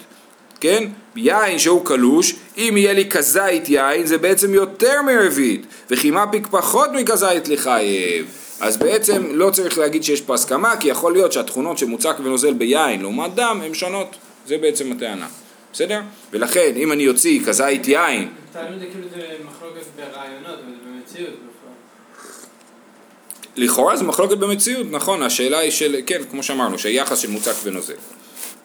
כן? 0.60 0.84
יין 1.16 1.58
שהוא 1.58 1.84
קלוש, 1.84 2.34
אם 2.58 2.74
יהיה 2.76 2.92
לי 2.92 3.08
כזית 3.08 3.68
יין 3.68 4.06
זה 4.06 4.18
בעצם 4.18 4.54
יותר 4.54 5.02
מרביעית, 5.02 5.66
וכי 5.90 6.10
מפיק 6.10 6.46
פחות 6.50 6.90
מכזית 6.94 7.48
לחייב. 7.48 8.26
אז 8.60 8.76
בעצם 8.76 9.22
לא 9.30 9.50
צריך 9.50 9.78
להגיד 9.78 10.04
שיש 10.04 10.20
פה 10.20 10.34
הסכמה, 10.34 10.76
כי 10.76 10.88
יכול 10.88 11.12
להיות 11.12 11.32
שהתכונות 11.32 11.78
שמוצק 11.78 12.16
ונוזל 12.24 12.52
ביין 12.52 13.00
לעומת 13.00 13.34
דם 13.34 13.60
הן 13.64 13.74
שונות, 13.74 14.16
זה 14.46 14.58
בעצם 14.58 14.92
הטענה, 14.92 15.26
בסדר? 15.72 16.00
ולכן 16.32 16.72
אם 16.76 16.92
אני 16.92 17.08
אוציא 17.08 17.44
כזית 17.46 17.88
יין... 17.88 18.28
כאילו 18.52 19.08
זה 19.10 19.36
מחלוקת 19.44 19.86
ברעיונות, 19.96 20.58
במציאות. 20.86 21.34
לכאורה 23.56 23.96
זה 23.96 24.04
מחלוקת 24.04 24.38
במציאות, 24.38 24.86
נכון, 24.90 25.22
השאלה 25.22 25.58
היא 25.58 25.70
של, 25.70 25.96
כן, 26.06 26.22
כמו 26.30 26.42
שאמרנו, 26.42 26.78
שהיחס 26.78 27.18
של 27.18 27.30
מוצק 27.30 27.52
ונוזל. 27.64 27.94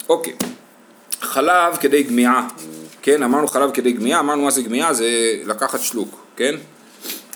אוקיי, 0.09 0.33
חלב 1.21 1.77
כדי 1.77 2.03
גמיעה, 2.03 2.47
כן, 3.01 3.23
אמרנו 3.23 3.47
חלב 3.47 3.71
כדי 3.73 3.91
גמיעה, 3.91 4.19
אמרנו 4.19 4.43
מה 4.43 4.51
זה 4.51 4.61
גמיעה, 4.61 4.93
זה 4.93 5.07
לקחת 5.45 5.79
שלוק, 5.79 6.25
כן? 6.35 6.55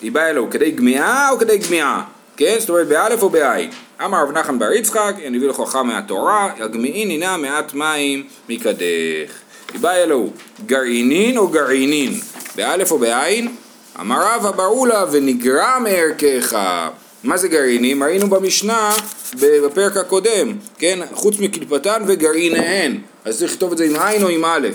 היא 0.01 0.11
באה 0.11 0.29
אלוהו, 0.29 0.49
כדי 0.49 0.71
גמיעה 0.71 1.29
או 1.29 1.39
כדי 1.39 1.57
גמיעה, 1.57 2.03
כן? 2.37 2.55
זאת 2.59 2.69
אומרת 2.69 2.87
באלף 2.87 3.23
או 3.23 3.29
בעין. 3.29 3.69
אמר 4.05 4.23
רב 4.23 4.31
נחמן 4.31 4.59
בר 4.59 4.71
יצחק, 4.71 5.13
אני 5.27 5.37
מביא 5.37 5.49
לך 5.49 5.55
הוכחה 5.55 5.83
מהתורה, 5.83 6.53
הגמיעין 6.59 7.09
הינה 7.09 7.37
מעט 7.37 7.73
מים 7.73 8.27
מקדך. 8.49 9.31
היא 9.73 9.81
באה 9.81 10.03
אלוהו, 10.03 10.29
גרעינין 10.65 11.37
או 11.37 11.47
גרעינין, 11.47 12.13
באלף 12.55 12.91
או 12.91 12.99
בעין? 12.99 13.47
אמר 13.99 14.35
רבא 14.35 14.51
בראו 14.51 14.85
לה 14.85 15.05
ונגרע 15.11 15.79
מערכך 15.79 16.55
מה 17.23 17.37
זה 17.37 17.47
גרעינים? 17.47 18.03
ראינו 18.03 18.29
במשנה 18.29 18.93
בפרק 19.39 19.97
הקודם, 19.97 20.53
כן? 20.77 20.99
חוץ 21.13 21.39
מקליפתן 21.39 22.03
וגרעיניהן. 22.07 22.97
אז 23.25 23.39
צריך 23.39 23.51
לכתוב 23.51 23.71
את 23.71 23.77
זה 23.77 23.85
עם 23.85 23.95
עין 23.95 24.23
או 24.23 24.29
עם 24.29 24.45
א'. 24.45 24.67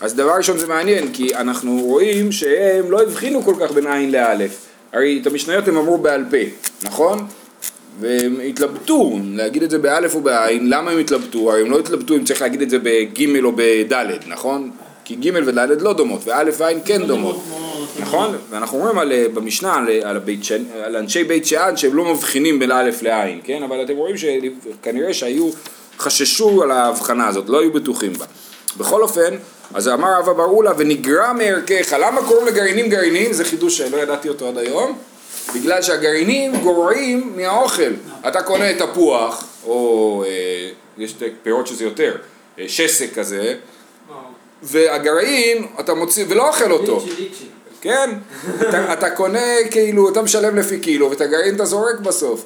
אז 0.00 0.14
דבר 0.14 0.32
ראשון 0.36 0.58
זה 0.58 0.66
מעניין, 0.66 1.12
כי 1.12 1.34
אנחנו 1.34 1.80
רואים 1.80 2.32
שהם 2.32 2.90
לא 2.90 3.02
הבחינו 3.02 3.42
כל 3.42 3.54
כך 3.60 3.70
בין 3.70 3.86
עין 3.86 4.12
לאלף. 4.12 4.66
הרי 4.92 5.18
את 5.22 5.26
המשניות 5.26 5.68
הם 5.68 5.76
אמרו 5.76 5.98
בעל 5.98 6.24
פה, 6.30 6.36
נכון? 6.82 7.26
והם 8.00 8.40
התלבטו, 8.48 9.18
להגיד 9.24 9.62
את 9.62 9.70
זה 9.70 9.78
באלף 9.78 10.14
או 10.14 10.20
בעין, 10.20 10.70
למה 10.70 10.90
הם 10.90 10.98
התלבטו? 10.98 11.50
הרי 11.50 11.60
הם 11.60 11.70
לא 11.70 11.78
התלבטו 11.78 12.14
אם 12.14 12.24
צריך 12.24 12.42
להגיד 12.42 12.62
את 12.62 12.70
זה 12.70 12.78
בגימל 12.82 13.46
או 13.46 13.52
בדלת, 13.56 14.28
נכון? 14.28 14.70
כי 15.04 15.16
ג' 15.16 15.30
וד' 15.46 15.82
לא 15.82 15.92
דומות, 15.92 16.20
וא' 16.24 16.42
וע' 16.58 16.80
כן 16.84 17.00
לא 17.00 17.06
דומות, 17.06 17.42
נכון? 18.00 18.36
ואנחנו 18.50 18.78
אומרים 18.78 18.98
על, 18.98 19.12
אה, 19.12 19.26
במשנה 19.34 19.74
על, 19.74 19.88
אה, 19.88 20.10
על, 20.10 20.18
בית, 20.18 20.40
על 20.84 20.96
אנשי 20.96 21.24
בית 21.24 21.46
שאן 21.46 21.76
שהם 21.76 21.94
לא 21.94 22.04
מבחינים 22.14 22.58
בין 22.58 22.72
א' 22.72 22.90
לע', 23.02 23.24
כן? 23.44 23.62
אבל 23.62 23.82
אתם 23.82 23.96
רואים 23.96 24.16
שכנראה 24.16 25.14
שהיו, 25.14 25.50
חששו 25.98 26.62
על 26.62 26.70
ההבחנה 26.70 27.28
הזאת, 27.28 27.48
לא 27.48 27.60
היו 27.60 27.72
בטוחים 27.72 28.12
בה. 28.12 28.24
בכל 28.76 29.02
אופן, 29.02 29.34
אז 29.74 29.88
אמר 29.88 30.18
אבא 30.18 30.32
ברולה 30.32 30.72
ונגרע 30.78 31.32
מערכך, 31.32 31.96
למה 32.00 32.22
קוראים 32.22 32.46
לגרעינים 32.46 32.88
גרעינים? 32.88 33.32
זה 33.32 33.44
חידוש 33.44 33.78
שלא 33.78 33.96
ידעתי 33.96 34.28
אותו 34.28 34.48
עד 34.48 34.58
היום. 34.58 34.98
בגלל 35.54 35.82
שהגרעינים 35.82 36.56
גורעים 36.56 37.32
מהאוכל. 37.36 37.92
אתה 38.28 38.42
קונה 38.42 38.74
תפוח, 38.78 39.44
או 39.64 40.24
אה, 40.26 40.70
יש 40.98 41.14
פירות 41.42 41.66
שזה 41.66 41.84
יותר, 41.84 42.16
אה, 42.58 42.64
שסק 42.68 43.14
כזה, 43.14 43.54
והגרעין, 44.62 45.66
אתה 45.80 45.94
מוציא, 45.94 46.24
ולא 46.28 46.48
אוכל 46.48 46.72
אותו. 46.72 47.04
כן? 47.80 48.10
אתה, 48.60 48.92
אתה 48.92 49.10
קונה 49.10 49.48
כאילו, 49.70 50.08
אתה 50.08 50.22
משלם 50.22 50.56
לפי 50.56 50.80
קילו, 50.80 51.10
ואת 51.10 51.20
הגרעין 51.20 51.54
אתה 51.54 51.64
זורק 51.64 51.98
בסוף. 52.00 52.44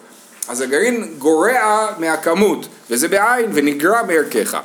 אז 0.48 0.60
הגרעין 0.60 1.14
גורע 1.18 1.88
מהכמות, 1.98 2.66
וזה 2.90 3.08
בעין, 3.08 3.50
ונגרע 3.54 4.02
מערכך. 4.02 4.56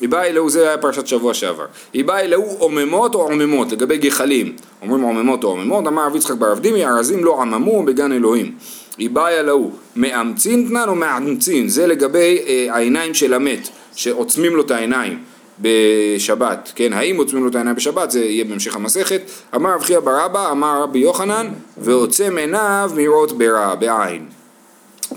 היא 0.00 0.08
באה 0.08 0.24
אלוהו, 0.26 0.50
זה 0.50 0.68
היה 0.68 0.78
פרשת 0.78 1.06
שבוע 1.06 1.34
שעבר. 1.34 1.66
היא 1.92 2.04
באה 2.04 2.20
אלוהו 2.20 2.56
עוממות 2.58 3.14
או 3.14 3.22
עוממות, 3.22 3.72
לגבי 3.72 3.98
גחלים. 3.98 4.56
אומרים 4.82 5.02
עוממות 5.02 5.44
או 5.44 5.48
עוממות, 5.48 5.86
אמר 5.86 6.06
רב 6.06 6.16
יצחק 6.16 6.34
ברב 6.34 6.58
דימי, 6.58 6.86
ארזים 6.86 7.24
לא 7.24 7.42
עממו 7.42 7.82
בגן 7.82 8.12
אלוהים. 8.12 8.52
היא 8.98 9.10
באה 9.10 9.40
אלוהו, 9.40 9.70
מאמצין 9.96 10.68
תנן 10.68 10.88
או 10.88 10.94
מאמצין, 10.94 11.68
זה 11.68 11.86
לגבי 11.86 12.38
אה, 12.46 12.66
העיניים 12.70 13.14
של 13.14 13.34
המת, 13.34 13.68
שעוצמים 13.94 14.56
לו 14.56 14.62
את 14.62 14.70
העיניים. 14.70 15.18
בשבת, 15.62 16.72
כן, 16.74 16.92
האם 16.92 17.16
עוצמים 17.16 17.42
לו 17.42 17.50
את 17.50 17.54
העיניים 17.54 17.76
בשבת, 17.76 18.10
זה 18.10 18.20
יהיה 18.20 18.44
בהמשך 18.44 18.76
המסכת. 18.76 19.20
אמר 19.54 19.74
רב 19.74 19.82
חייא 19.82 20.00
בר 20.00 20.26
אבא, 20.26 20.50
אמר 20.50 20.82
רבי 20.82 20.98
יוחנן, 20.98 21.48
ועוצם 21.78 22.38
עיניו 22.38 22.90
מראות 22.96 23.38
ברע, 23.38 23.74
בעין. 23.74 24.26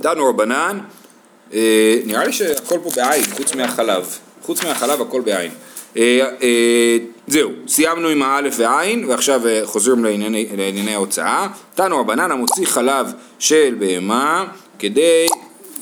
דנו 0.01 0.29
רבנן, 0.29 0.79
אה, 1.53 1.95
נראה 2.05 2.25
לי 2.25 2.33
שהכל 2.33 2.77
פה 2.83 2.89
בעין, 2.95 3.23
חוץ 3.23 3.55
מהחלב. 3.55 4.05
חוץ 4.43 4.63
מהחלב 4.63 5.01
הכל 5.01 5.21
בעין. 5.21 5.51
אה, 5.97 6.27
אה, 6.41 6.97
זהו, 7.27 7.51
סיימנו 7.67 8.07
עם 8.07 8.23
האלף 8.23 8.55
ועין, 8.57 9.05
ועכשיו 9.05 9.47
אה, 9.47 9.61
חוזרים 9.65 10.03
לענייני, 10.03 10.93
ההוצאה. 10.93 11.47
תנו 11.75 11.99
רבנן 11.99 12.31
המוציא 12.31 12.65
חלב 12.65 13.11
של 13.39 13.75
בהמה 13.79 14.45
כדי 14.79 15.27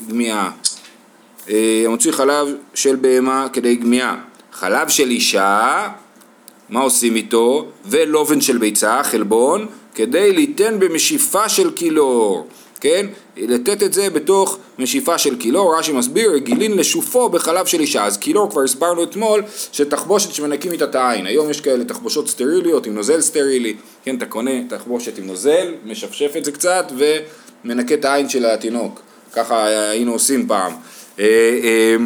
גמיעה. 0.08 0.50
אה, 1.50 1.82
המוציא 1.86 2.12
חלב 2.12 2.48
של 2.74 2.96
בהמה 2.96 3.46
כדי 3.52 3.74
גמיעה. 3.76 4.16
חלב 4.52 4.88
של 4.88 5.10
אישה, 5.10 5.88
מה 6.68 6.80
עושים 6.80 7.16
איתו? 7.16 7.66
ולובן 7.86 8.40
של 8.40 8.58
ביצה, 8.58 9.02
חלבון, 9.02 9.66
כדי 9.94 10.32
ליתן 10.32 10.78
במשיפה 10.78 11.48
של 11.48 11.70
קילור, 11.70 12.46
כן? 12.82 13.06
לתת 13.36 13.82
את 13.82 13.92
זה 13.92 14.10
בתוך 14.10 14.58
משיפה 14.78 15.18
של 15.18 15.38
קילור, 15.38 15.78
רש"י 15.78 15.92
מסביר, 15.92 16.32
רגילים 16.32 16.78
לשופו 16.78 17.28
בחלב 17.28 17.66
של 17.66 17.80
אישה. 17.80 18.04
אז 18.04 18.16
קילור 18.16 18.50
כבר 18.50 18.62
הסברנו 18.62 19.02
אתמול 19.04 19.42
שתחבושת 19.72 20.34
שמנקים 20.34 20.72
איתה 20.72 20.84
את 20.84 20.94
העין. 20.94 21.26
היום 21.26 21.50
יש 21.50 21.60
כאלה 21.60 21.84
תחבושות 21.84 22.28
סטריליות 22.28 22.86
עם 22.86 22.94
נוזל 22.94 23.20
סטרילי, 23.20 23.76
כן, 24.04 24.16
אתה 24.16 24.26
קונה 24.26 24.50
תחבושת 24.68 25.18
עם 25.18 25.26
נוזל, 25.26 25.74
משפשף 25.84 26.32
את 26.36 26.44
זה 26.44 26.52
קצת 26.52 26.92
ומנקה 27.64 27.94
את 27.94 28.04
העין 28.04 28.28
של 28.28 28.44
התינוק. 28.44 29.00
ככה 29.32 29.66
היינו 29.66 30.12
עושים 30.12 30.48
פעם. 30.48 30.72
אה, 31.18 31.24
אה, 31.62 31.96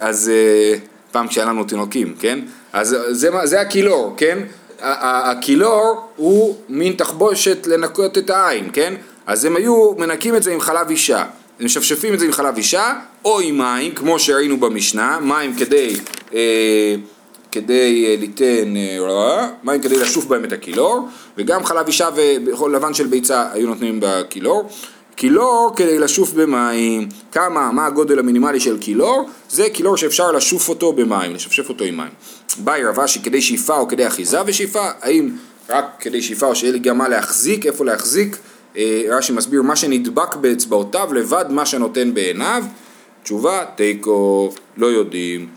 אז... 0.00 0.28
אה, 0.28 0.78
פעם 1.12 1.28
כשהיה 1.28 1.46
לנו 1.46 1.64
תינוקים, 1.64 2.14
כן? 2.20 2.38
אז 2.72 2.96
זה, 3.10 3.30
זה 3.44 3.60
הקילור, 3.60 4.14
כן? 4.16 4.38
הקילור 4.80 6.08
הוא 6.16 6.56
מין 6.68 6.92
תחבושת 6.92 7.66
לנקות 7.66 8.18
את 8.18 8.30
העין, 8.30 8.70
כן? 8.72 8.94
אז 9.28 9.44
הם 9.44 9.56
היו 9.56 9.92
מנקים 9.98 10.36
את 10.36 10.42
זה 10.42 10.52
עם 10.52 10.60
חלב 10.60 10.90
אישה. 10.90 11.24
הם 11.60 11.64
משפשפים 11.64 12.14
את 12.14 12.18
זה 12.18 12.24
עם 12.24 12.32
חלב 12.32 12.56
אישה, 12.56 12.92
או 13.24 13.40
עם 13.40 13.58
מים, 13.58 13.94
כמו 13.94 14.18
שראינו 14.18 14.56
במשנה, 14.56 15.18
מים 15.20 15.54
כדי, 15.54 15.96
אה, 16.34 16.94
כדי 17.52 18.06
אה, 18.06 18.16
ליתן, 18.20 18.76
אה, 18.76 19.48
מים 19.62 19.80
כדי 19.82 19.96
לשוף 19.96 20.24
בהם 20.24 20.44
את 20.44 20.52
הקילור, 20.52 21.08
וגם 21.38 21.64
חלב 21.64 21.86
אישה 21.86 22.08
ולבן 22.16 22.94
של 22.94 23.06
ביצה 23.06 23.46
היו 23.52 23.68
נותנים 23.68 23.98
בקילור. 24.02 24.68
קילור 25.14 25.72
כדי 25.76 25.98
לשוף 25.98 26.32
במים, 26.32 27.08
כמה, 27.32 27.72
מה 27.72 27.86
הגודל 27.86 28.18
המינימלי 28.18 28.60
של 28.60 28.78
קילור? 28.78 29.28
זה 29.50 29.70
קילור 29.70 29.96
שאפשר 29.96 30.32
לשוף 30.32 30.68
אותו 30.68 30.92
במים, 30.92 31.34
לשפשף 31.34 31.68
אותו 31.68 31.84
עם 31.84 31.96
מים. 31.96 32.10
באי 32.58 32.84
רבשי 32.84 33.20
כדי 33.22 33.40
שאיפה 33.40 33.76
או 33.76 33.88
כדי 33.88 34.06
אחיזה 34.06 34.38
ושאיפה, 34.46 34.88
האם 35.00 35.30
רק 35.68 35.84
כדי 36.00 36.22
שאיפה 36.22 36.46
או 36.46 36.54
שיהיה 36.54 36.72
לי 36.72 36.78
גם 36.78 36.98
מה 36.98 37.08
להחזיק, 37.08 37.66
איפה 37.66 37.84
להחזיק? 37.84 38.36
אה, 38.76 39.02
רש"י 39.08 39.32
מסביר 39.32 39.62
מה 39.62 39.76
שנדבק 39.76 40.36
באצבעותיו 40.36 41.14
לבד 41.14 41.44
מה 41.50 41.66
שנותן 41.66 42.14
בעיניו. 42.14 42.64
תשובה, 43.22 43.64
תיקו, 43.76 44.52
לא 44.76 44.86
יודעים. 44.86 45.48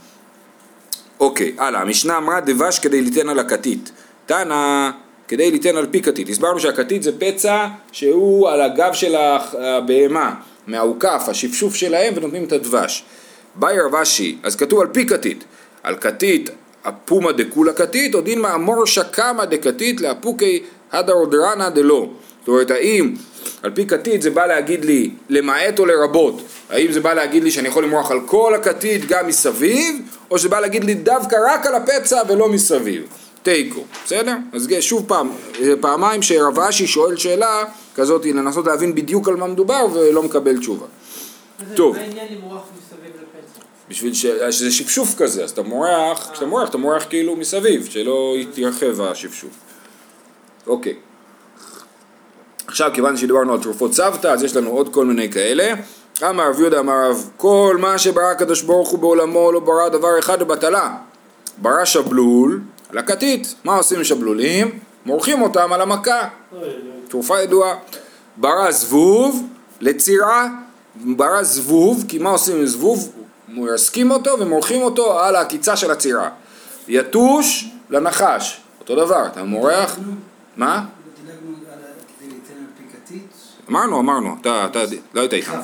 אוקיי, 1.20 1.56
הלאה, 1.58 1.82
המשנה 1.82 2.18
אמרה 2.18 2.40
דבש 2.40 2.80
כדי 2.80 3.02
ליתן 3.02 3.30
על 3.30 3.40
הכתית. 3.40 3.92
תנא 4.26 4.90
כדי 5.28 5.52
ליתן 5.52 5.78
על 5.78 5.88
פי 5.92 6.02
כתית. 6.02 6.30
הסברנו 6.30 6.60
שהכתית 6.60 7.04
זה 7.04 7.12
פצע 7.20 7.68
שהוא 7.92 8.50
על 8.50 8.62
הגב 8.62 8.94
של 8.94 9.16
הבהמה, 9.16 10.34
מהאוכף, 10.68 11.24
השפשוף 11.28 11.76
שלהם 11.76 12.14
ונותנים 12.18 12.44
את 12.44 12.52
הדבש. 12.52 13.04
באי 13.56 13.80
רבשי, 13.80 14.38
אז 14.44 14.56
כתוב 14.56 14.82
על 14.82 14.88
פי 14.88 15.06
כתית. 15.06 15.44
על 15.84 15.96
כתית 15.96 16.50
אפומה 16.84 17.32
דקולה 17.32 17.74
כתית, 17.74 18.16
או 18.16 18.22
דין 18.22 18.42
מאמור 18.42 18.86
שקמה 18.86 19.46
דכתית 19.46 20.02
לאפוקי 20.02 20.64
הדרודרנה 20.92 21.70
דלא. 21.70 22.10
זאת 22.42 22.48
אומרת, 22.48 22.72
האם 22.72 23.14
על 23.64 23.72
פי 23.72 23.86
כתית 23.86 24.22
זה 24.22 24.30
בא 24.30 24.46
להגיד 24.46 24.86
לי 24.86 25.10
למעט 25.30 25.80
או 25.80 25.86
לרבות? 25.86 26.42
האם 26.70 26.92
זה 26.92 27.00
בא 27.00 27.14
להגיד 27.14 27.44
לי 27.44 27.52
שאני 27.52 27.68
יכול 27.68 27.84
למרוח 27.84 28.12
על 28.12 28.20
כל 28.26 28.56
הכתית 28.56 29.06
גם 29.06 29.28
מסביב, 29.28 30.02
או 30.32 30.38
שזה 30.40 30.50
בא 30.50 30.60
להגיד 30.60 30.84
לי 30.84 30.94
דווקא 30.94 31.36
רק 31.50 31.66
על 31.66 31.76
הפצע 31.76 32.22
ולא 32.30 32.50
מסביב? 32.50 33.04
תיקו, 33.44 33.84
בסדר? 34.06 34.36
אז 34.54 34.70
שוב 34.80 35.06
פעם, 35.08 35.30
פעמיים 35.82 36.22
שרב 36.22 36.60
אשי 36.60 36.88
שואל 36.88 37.18
שאלה 37.18 37.64
כזאת, 37.96 38.26
לנסות 38.26 38.68
להבין 38.68 38.96
בדיוק 38.96 39.28
על 39.28 39.36
מה 39.36 39.48
מדובר 39.48 39.86
ולא 39.94 40.24
מקבל 40.24 40.58
תשובה. 40.58 40.86
טוב. 41.76 41.96
מה 41.96 42.02
העניין 42.02 42.28
למרוח 42.32 42.62
מסביב 42.78 43.12
לפצע? 43.16 43.62
בשביל 43.90 44.14
ש... 44.14 44.26
שזה 44.52 44.72
שפשוף 44.72 45.16
כזה, 45.18 45.44
אז 45.44 45.52
אתה 45.52 45.62
מורח, 45.62 46.30
כשאתה 46.32 46.46
מורח 46.46 46.70
אתה 46.70 46.78
מורח 46.78 47.06
כאילו 47.10 47.36
מסביב, 47.36 47.88
שלא 47.90 48.34
יתרחב 48.38 49.02
השפשוף. 49.02 49.52
אוקיי. 50.68 50.96
עכשיו 52.72 52.92
כיוון 52.94 53.18
שדיברנו 53.18 53.54
על 53.54 53.60
תרופות 53.62 53.94
סבתא, 53.94 54.28
אז 54.28 54.44
יש 54.44 54.56
לנו 54.56 54.70
עוד 54.70 54.94
כל 54.94 55.06
מיני 55.06 55.32
כאלה. 55.32 55.74
אמר 56.30 56.50
רב 56.50 56.60
יהודה 56.60 56.80
אמר 56.80 57.10
רב, 57.10 57.30
כל 57.38 57.78
מה 57.80 57.98
שברא 57.98 58.24
הקדוש 58.32 58.62
ברוך 58.62 58.90
הוא 58.90 59.00
בעולמו 59.00 59.52
לא 59.52 59.60
ברא 59.60 59.90
דבר 59.90 60.20
אחד 60.20 60.42
לבטלה. 60.42 60.96
ברא 61.58 61.86
שבלול 61.86 62.62
על 62.90 62.98
הכתית. 62.98 63.56
מה 63.64 63.76
עושים 63.76 64.04
שבלולים? 64.04 64.80
מורחים 65.06 65.42
אותם 65.42 65.74
על 65.74 65.82
המכה. 65.82 66.28
תרופה 67.08 67.42
ידועה. 67.42 67.76
ברא 68.38 68.72
זבוב 68.72 69.48
לצירה, 69.82 70.48
ברא 70.96 71.44
זבוב, 71.44 72.04
כי 72.08 72.18
מה 72.18 72.30
עושים 72.30 72.56
עם 72.58 72.66
זבוב? 72.66 73.12
מרסקים 73.50 74.12
אותו 74.12 74.40
ומורחים 74.40 74.82
אותו 74.82 75.20
על 75.20 75.36
העקיצה 75.36 75.76
של 75.76 75.92
הצירה. 75.92 76.30
יתוש 76.88 77.70
לנחש, 77.90 78.62
אותו 78.80 78.96
דבר, 78.96 79.26
אתה 79.26 79.44
מורח, 79.44 79.98
מה? 80.58 80.86
דילגנו 81.26 81.38
על 81.74 81.80
ה- 81.80 82.20
כדי 82.20 82.30
ליתן 82.30 82.54
על 82.54 82.66
פי 82.78 82.84
כתית. 82.98 83.28
אמרנו, 83.72 84.00
אמרנו, 84.00 84.36
אתה, 84.42 84.66
אתה 84.66 84.84
לא 85.14 85.22
היית 85.22 85.34
איתנו. 85.34 85.62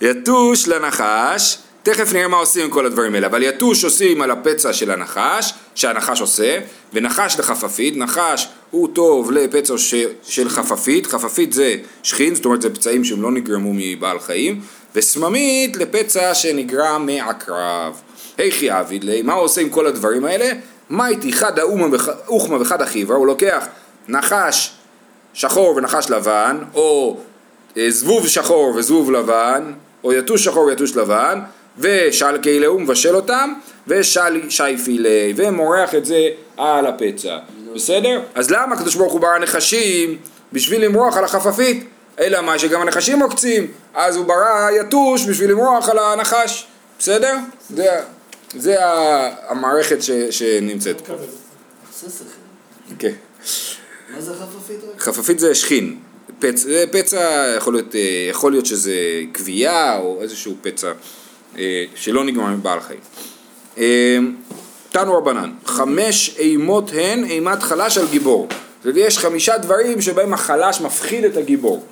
יתוש 0.00 0.68
לנחש, 0.68 1.58
תכף 1.82 2.12
נראה 2.12 2.28
מה 2.28 2.36
עושים 2.36 2.64
עם 2.64 2.70
כל 2.70 2.86
הדברים 2.86 3.14
האלה, 3.14 3.26
אבל 3.26 3.42
יתוש 3.42 3.84
עושים 3.84 4.22
על 4.22 4.30
הפצע 4.30 4.72
של 4.72 4.90
הנחש, 4.90 5.52
שהנחש 5.74 6.20
עושה, 6.20 6.58
ונחש 6.92 7.38
לחפפית, 7.38 7.96
נחש 7.96 8.48
הוא 8.70 8.88
טוב 8.92 9.32
לפצע 9.32 9.78
ש, 9.78 9.94
של 10.22 10.48
חפפית, 10.48 11.06
חפפית 11.06 11.52
זה 11.52 11.76
שכין, 12.02 12.34
זאת 12.34 12.44
אומרת 12.44 12.62
זה 12.62 12.70
פצעים 12.70 13.04
שהם 13.04 13.22
לא 13.22 13.30
נגרמו 13.30 13.72
מבעל 13.74 14.18
חיים, 14.18 14.60
וסממית 14.94 15.76
לפצע 15.76 16.34
שנגרם 16.34 17.06
מעקרב. 17.06 18.00
היכי 18.38 18.70
עביד 18.70 19.04
לי, 19.04 19.22
מה 19.22 19.32
הוא 19.32 19.44
עושה 19.44 19.60
עם 19.60 19.68
כל 19.68 19.86
הדברים 19.86 20.24
האלה? 20.24 20.52
מה 20.90 21.08
איתי 21.08 21.32
חד 21.32 21.58
האומה 21.58 22.60
וחד 22.60 22.82
החיברה, 22.82 23.16
הוא 23.16 23.26
לוקח 23.26 23.66
נחש 24.08 24.72
שחור 25.34 25.76
ונחש 25.76 26.10
לבן, 26.10 26.58
או 26.74 27.16
אה, 27.76 27.90
זבוב 27.90 28.28
שחור 28.28 28.74
וזבוב 28.76 29.10
לבן, 29.10 29.72
או 30.04 30.12
יתוש 30.12 30.44
שחור 30.44 30.64
ויתוש 30.64 30.96
לבן, 30.96 31.40
ושל 31.78 32.38
כאלה 32.42 32.66
הוא 32.66 32.80
מבשל 32.80 33.16
אותם, 33.16 33.52
ושל 33.86 34.50
שייפי 34.50 34.98
לי, 34.98 35.34
ומורח 35.36 35.94
את 35.94 36.04
זה 36.04 36.28
על 36.56 36.86
הפצע. 36.86 37.38
בסדר? 37.74 38.20
אז 38.34 38.50
למה 38.50 38.74
הקדוש 38.74 38.94
ברוך 38.94 39.12
הוא 39.12 39.20
ברא 39.20 39.38
נחשים? 39.38 40.16
בשביל 40.52 40.84
למרוח 40.84 41.16
על 41.16 41.24
החפפית. 41.24 41.88
אלא 42.20 42.40
מה 42.40 42.58
שגם 42.58 42.80
הנחשים 42.80 43.20
עוקצים, 43.20 43.66
אז 43.94 44.16
הוא 44.16 44.24
ברא 44.24 44.70
יתוש 44.80 45.26
בשביל 45.26 45.50
למרוח 45.50 45.88
על 45.88 45.98
הנחש. 45.98 46.66
בסדר? 46.98 47.36
זה, 47.70 48.00
זה 48.56 48.76
המערכת 49.48 50.02
ש, 50.02 50.10
שנמצאת 50.10 51.00
פה. 51.00 51.14
כן. 52.98 53.12
מה 54.14 54.20
זה 54.20 54.34
חפפית 54.98 55.38
זה 55.38 55.54
שכין, 55.54 55.98
פצע, 56.38 56.68
פצע 56.92 57.54
יכול 57.56 57.74
להיות, 57.74 57.94
אה, 57.94 58.26
יכול 58.30 58.52
להיות 58.52 58.66
שזה 58.66 58.92
כווייה 59.36 59.98
או 59.98 60.22
איזשהו 60.22 60.56
פצע 60.62 60.92
אה, 61.58 61.84
שלא 61.94 62.24
נגמר 62.24 62.46
מבעל 62.46 62.80
חיים. 62.80 63.00
אה, 63.78 64.18
תנו 64.90 65.14
רבנן, 65.14 65.52
חמש 65.64 66.36
אימות 66.38 66.90
הן 66.94 67.24
אימת 67.24 67.62
חלש 67.62 67.98
על 67.98 68.06
גיבור. 68.10 68.48
ויש 68.84 69.18
חמישה 69.18 69.58
דברים 69.58 70.00
שבהם 70.00 70.34
החלש 70.34 70.80
מפחיד 70.80 71.24
את 71.24 71.36
הגיבור. 71.36 71.84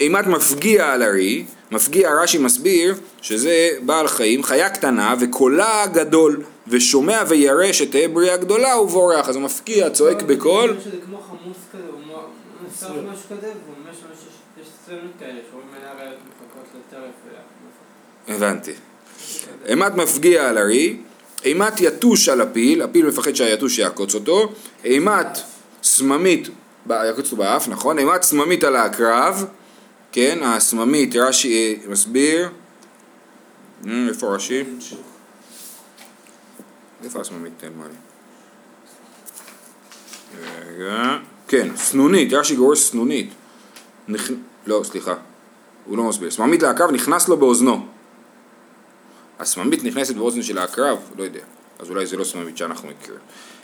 אימת 0.00 0.26
מפגיע 0.26 0.92
על 0.92 1.02
ארי, 1.02 1.44
מפגיע 1.74 2.10
רש"י 2.22 2.38
מסביר 2.38 2.94
שזה 3.22 3.68
בעל 3.82 4.08
חיים, 4.08 4.42
חיה 4.42 4.70
קטנה 4.70 5.14
וקולה 5.20 5.86
גדול 5.86 6.42
ושומע 6.68 7.22
וירא 7.28 7.72
שתהא 7.72 8.08
בריאה 8.08 8.36
גדולה 8.36 8.78
ובורח 8.78 9.28
אז 9.28 9.36
הוא 9.36 9.44
מפגיע, 9.44 9.90
צועק 9.90 10.22
בקול. 10.22 10.76
הבנתי. 18.28 18.72
אימת 19.66 19.94
מפגיע 19.94 20.48
על 20.48 20.58
ארי, 20.58 20.96
אימת 21.44 21.80
יתוש 21.80 22.28
על 22.28 22.40
הפיל, 22.40 22.82
הפיל 22.82 23.06
מפחד 23.06 23.34
שהיתוש 23.34 23.78
יעקוץ 23.78 24.14
אותו, 24.14 24.52
אימת 24.84 25.38
סממית, 25.82 26.48
יעקוץ 26.90 27.24
אותו 27.24 27.36
באף, 27.36 27.68
נכון? 27.68 27.98
אימת 27.98 28.22
סממית 28.22 28.64
על 28.64 28.76
העקרב, 28.76 29.44
כן, 30.14 30.38
הסממית, 30.42 31.16
רש"י 31.16 31.78
מסביר, 31.88 32.48
אה, 33.86 34.06
איפה 34.08 34.34
רש"י? 34.34 34.64
איפה 37.04 37.20
הסממית? 37.20 37.52
תן 37.56 37.68
מה 37.76 37.84
לי. 37.88 37.94
רגע, 40.66 41.18
כן, 41.48 41.76
סנונית, 41.76 42.32
רש"י 42.32 42.56
גורס 42.56 42.90
סנונית. 42.90 43.30
לא, 44.66 44.80
סליחה, 44.84 45.14
הוא 45.84 45.98
לא 45.98 46.04
מסביר. 46.04 46.30
סממית 46.30 46.62
לעקרב 46.62 46.90
נכנס 46.90 47.28
לו 47.28 47.36
באוזנו. 47.36 47.86
הסממית 49.38 49.84
נכנסת 49.84 50.14
באוזן 50.14 50.42
של 50.42 50.58
העקרב, 50.58 50.98
לא 51.18 51.24
יודע. 51.24 51.40
אז 51.78 51.90
אולי 51.90 52.06
זה 52.06 52.16
לא 52.16 52.24
סממית 52.24 52.56
שאנחנו 52.56 52.88
מכירים. 52.88 53.20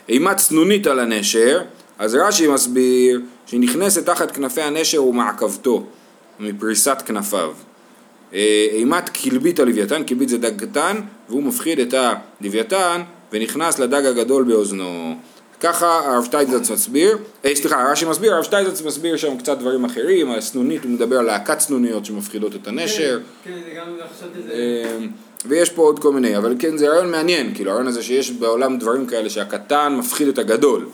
אימת 0.09 0.37
צנונית 0.37 0.87
על 0.87 0.99
הנשר, 0.99 1.61
אז 1.99 2.15
רש"י 2.15 2.47
מסביר 2.47 3.21
שהיא 3.45 3.59
נכנסת 3.59 4.05
תחת 4.05 4.31
כנפי 4.31 4.61
הנשר 4.61 5.03
ומעקבתו, 5.03 5.85
מפריסת 6.41 6.97
כנפיו. 7.05 7.51
אה, 8.33 8.67
אימת 8.71 9.09
כלבית 9.09 9.59
הלוויתן, 9.59 10.03
כלבית 10.03 10.29
זה 10.29 10.37
דג 10.37 10.65
קטן, 10.65 10.97
והוא 11.29 11.43
מפחיד 11.43 11.79
את 11.79 11.93
הלוויתן 11.93 13.01
ונכנס 13.31 13.79
לדג 13.79 14.05
הגדול 14.05 14.43
באוזנו. 14.43 15.15
ככה 15.59 15.99
הרב 16.05 16.25
שטייזץ 16.25 16.71
מסביר, 16.71 17.17
אה, 17.45 17.55
סליחה, 17.55 17.91
רש"י 17.91 18.05
מסביר, 18.05 18.33
הרב 18.33 18.43
שטייזץ 18.43 18.81
מסביר 18.81 19.17
שם 19.17 19.37
קצת 19.37 19.57
דברים 19.57 19.85
אחרים, 19.85 20.31
הסנונית 20.31 20.83
הוא 20.83 20.91
מדבר 20.91 21.19
על 21.19 21.25
להקת 21.25 21.59
סנוניות 21.59 22.05
שמפחידות 22.05 22.55
את 22.55 22.67
הנשר. 22.67 23.19
כן, 23.43 23.51
זה 23.65 23.71
גם 23.77 23.87
לחשוב 23.97 24.29
את 24.39 24.43
זה. 24.43 24.53
אמ, 24.99 25.07
ויש 25.45 25.69
פה 25.69 25.81
עוד 25.81 25.99
כל 25.99 26.13
מיני, 26.13 26.37
אבל 26.37 26.55
כן 26.59 26.77
זה 26.77 26.89
רעיון 26.89 27.11
מעניין, 27.11 27.55
כאילו 27.55 27.71
הרעיון 27.71 27.87
הזה 27.87 28.03
שיש 28.03 28.31
בעולם 28.31 28.77
דברים 28.77 29.05
כאלה 29.05 29.29
שהקטן 29.29 29.95
מפחיד 29.99 30.27
את 30.27 30.37
הגדול. 30.37 30.85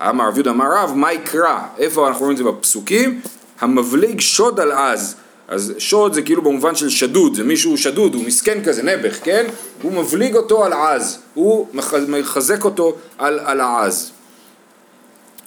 אמר 0.00 0.28
רב 0.28 0.34
יהודה 0.34 0.50
אמר 0.50 0.66
רב, 0.72 0.92
מה 0.94 1.12
יקרא? 1.12 1.58
איפה 1.78 2.08
אנחנו 2.08 2.20
רואים 2.20 2.32
את 2.32 2.38
זה 2.38 2.44
בפסוקים? 2.44 3.20
המבליג 3.62 4.20
שוד 4.20 4.60
על 4.60 4.72
עז. 4.72 5.14
אז 5.48 5.74
שוד 5.78 6.12
זה 6.12 6.22
כאילו 6.22 6.42
במובן 6.42 6.74
של 6.74 6.88
שדוד, 6.88 7.34
זה 7.34 7.44
מישהו 7.44 7.78
שדוד, 7.78 8.14
הוא 8.14 8.24
מסכן 8.24 8.64
כזה, 8.64 8.82
נעבך, 8.82 9.18
כן? 9.24 9.46
הוא 9.82 9.92
מבליג 9.92 10.36
אותו 10.36 10.64
על 10.64 10.72
עז, 10.72 11.18
הוא 11.34 11.66
מח- 11.74 11.94
מחזק 12.08 12.64
אותו 12.64 12.94
על, 13.18 13.38
על 13.44 13.60
העז. 13.60 14.10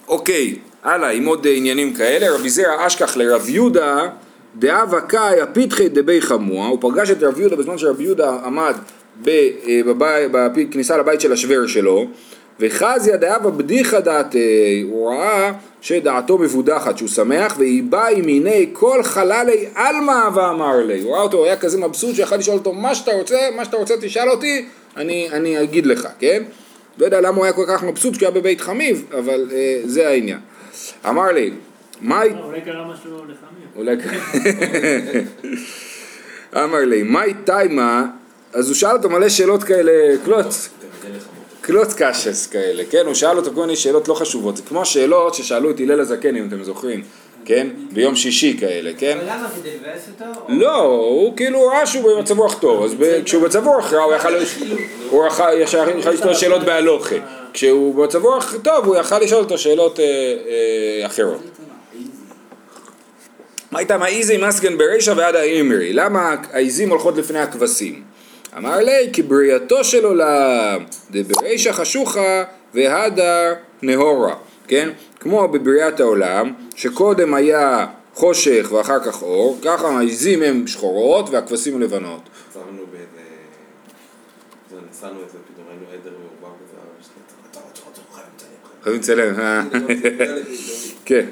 אוקיי, 0.08 0.56
הלאה, 0.82 1.10
עם 1.10 1.26
עוד 1.26 1.46
עניינים 1.50 1.94
כאלה, 1.94 2.34
רבי 2.34 2.50
זרע 2.50 2.86
אשכח 2.86 3.16
לרב 3.16 3.48
יהודה, 3.48 4.08
דאבה 4.58 5.00
קאי 5.00 5.40
הפיתחי 5.40 5.88
דבי 5.88 6.20
חמוע, 6.20 6.68
הוא 6.68 6.78
פגש 6.80 7.10
את 7.10 7.22
רב 7.22 7.40
יהודה 7.40 7.56
בזמן 7.56 7.78
שרב 7.78 8.00
יהודה 8.00 8.38
עמד 8.44 8.74
אה, 9.28 9.80
בכניסה 10.54 10.96
לבית 10.96 11.20
של 11.20 11.32
השוור 11.32 11.66
שלו, 11.66 12.06
וחזיה 12.60 13.16
דאבה 13.16 13.50
בדיחה 13.50 14.00
דעתי, 14.00 14.84
הוא 14.90 15.10
ראה 15.10 15.52
שדעתו 15.80 16.38
מבודחת, 16.38 16.98
שהוא 16.98 17.08
שמח, 17.08 17.54
והיא 17.58 17.82
באה 17.82 18.08
עם 18.08 18.26
עיני 18.26 18.70
כל 18.72 19.02
חללי 19.02 19.66
עלמא 19.74 20.28
ואמר 20.34 20.76
לי, 20.86 21.00
הוא 21.00 21.12
ראה 21.14 21.22
אותו, 21.22 21.36
הוא 21.36 21.46
היה 21.46 21.56
כזה 21.56 21.78
מבסוט 21.78 22.14
שיכול 22.14 22.38
לשאול 22.38 22.56
אותו 22.56 22.72
מה 22.72 22.94
שאתה 22.94 23.12
רוצה, 23.12 23.38
מה 23.56 23.64
שאתה 23.64 23.76
רוצה 23.76 23.94
תשאל 24.00 24.30
אותי, 24.30 24.66
אני, 24.96 25.28
אני 25.32 25.62
אגיד 25.62 25.86
לך, 25.86 26.08
כן? 26.18 26.42
לא 26.98 27.04
יודע 27.04 27.20
למה 27.20 27.36
הוא 27.36 27.44
היה 27.44 27.52
כל 27.52 27.64
כך 27.68 27.82
מבסוט 27.82 28.16
כשהוא 28.16 28.28
היה 28.28 28.40
בבית 28.40 28.60
חמיב, 28.60 29.04
אבל 29.18 29.48
אה, 29.52 29.80
זה 29.84 30.08
העניין. 30.08 30.38
אמר 31.08 31.32
לי, 31.32 31.50
מה... 32.00 32.22
אולי 32.44 32.60
קרה 32.60 32.88
משהו 32.88 33.10
לחמיר. 33.24 33.68
אולי... 33.76 33.96
אמר 36.64 36.84
לי, 36.84 37.02
מאי 37.02 37.34
תימה, 37.44 38.06
אז 38.52 38.68
הוא 38.68 38.74
שאל 38.74 38.90
אותו 38.90 39.10
מלא 39.10 39.28
שאלות 39.28 39.64
כאלה, 39.64 39.92
קלוץ, 40.24 40.68
קלוץ 41.66 41.94
קשס 41.96 42.46
כאלה, 42.46 42.82
כן? 42.90 43.06
הוא 43.06 43.14
שאל 43.14 43.36
אותו 43.36 43.50
כל 43.54 43.60
מיני 43.60 43.76
שאלות 43.76 44.08
לא 44.08 44.14
חשובות, 44.14 44.56
זה 44.56 44.62
כמו 44.62 44.82
השאלות 44.82 45.34
ששאלו 45.34 45.70
את 45.70 45.80
הלל 45.80 46.00
הזקן, 46.00 46.36
אם 46.36 46.48
אתם 46.48 46.62
זוכרים, 46.62 47.02
כן? 47.44 47.66
ביום 47.92 48.16
שישי 48.16 48.56
כאלה, 48.60 48.90
כן? 48.98 49.18
אבל 49.18 49.26
למה 49.26 49.48
כדי 49.60 49.70
לבאס 49.70 50.08
אותו? 50.08 50.40
לא, 50.48 50.80
הוא 50.82 51.36
כאילו 51.36 51.66
ראה 51.66 51.86
שהוא 51.86 52.16
במצב 52.16 52.38
רוח 52.38 52.58
טוב, 52.58 52.84
אז 52.84 52.94
כשהוא 53.24 53.42
במצב 53.42 53.66
רוח 53.66 53.92
רע 53.92 54.02
הוא 54.02 54.14
יכל, 54.14 54.34
הוא 55.10 55.26
יכל 55.26 56.10
לשאול 56.10 56.34
שאלות 56.34 56.62
בהלוכה, 56.62 57.16
כשהוא 57.52 57.94
במצב 57.94 58.24
רוח 58.24 58.54
טוב 58.62 58.86
הוא 58.86 58.96
יכל 58.96 59.18
לשאול 59.18 59.40
אותו 59.40 59.58
שאלות 59.58 60.00
אה, 60.00 60.04
אה, 60.04 61.06
אחרות. 61.06 61.40
מה 63.70 63.78
הייתה 63.78 63.98
מאיזי 63.98 64.36
מסגן 64.36 64.78
ברישא 64.78 65.12
ועד 65.16 65.34
האימרי? 65.34 65.92
למה 65.92 66.34
העיזים 66.52 66.90
הולכות 66.90 67.16
לפני 67.16 67.38
הכבשים? 67.38 68.15
אמר 68.56 68.76
לי, 68.76 69.10
כי 69.12 69.22
בריאתו 69.22 69.84
של 69.84 70.04
עולם, 70.04 70.84
דברישא 71.10 71.72
חשוכה 71.72 72.44
והדר 72.74 73.54
נהורה, 73.82 74.34
כן? 74.68 74.90
כמו 75.20 75.48
בבריאת 75.48 76.00
העולם, 76.00 76.52
שקודם 76.76 77.34
היה 77.34 77.86
חושך 78.14 78.68
ואחר 78.72 79.00
כך 79.00 79.22
אור, 79.22 79.58
ככה 79.62 79.88
העיזים 79.88 80.42
הן 80.42 80.66
שחורות 80.66 81.30
והכבשים 81.30 81.80
לבנות. 81.80 82.20
אה? 89.40 89.62
כן. 91.04 91.26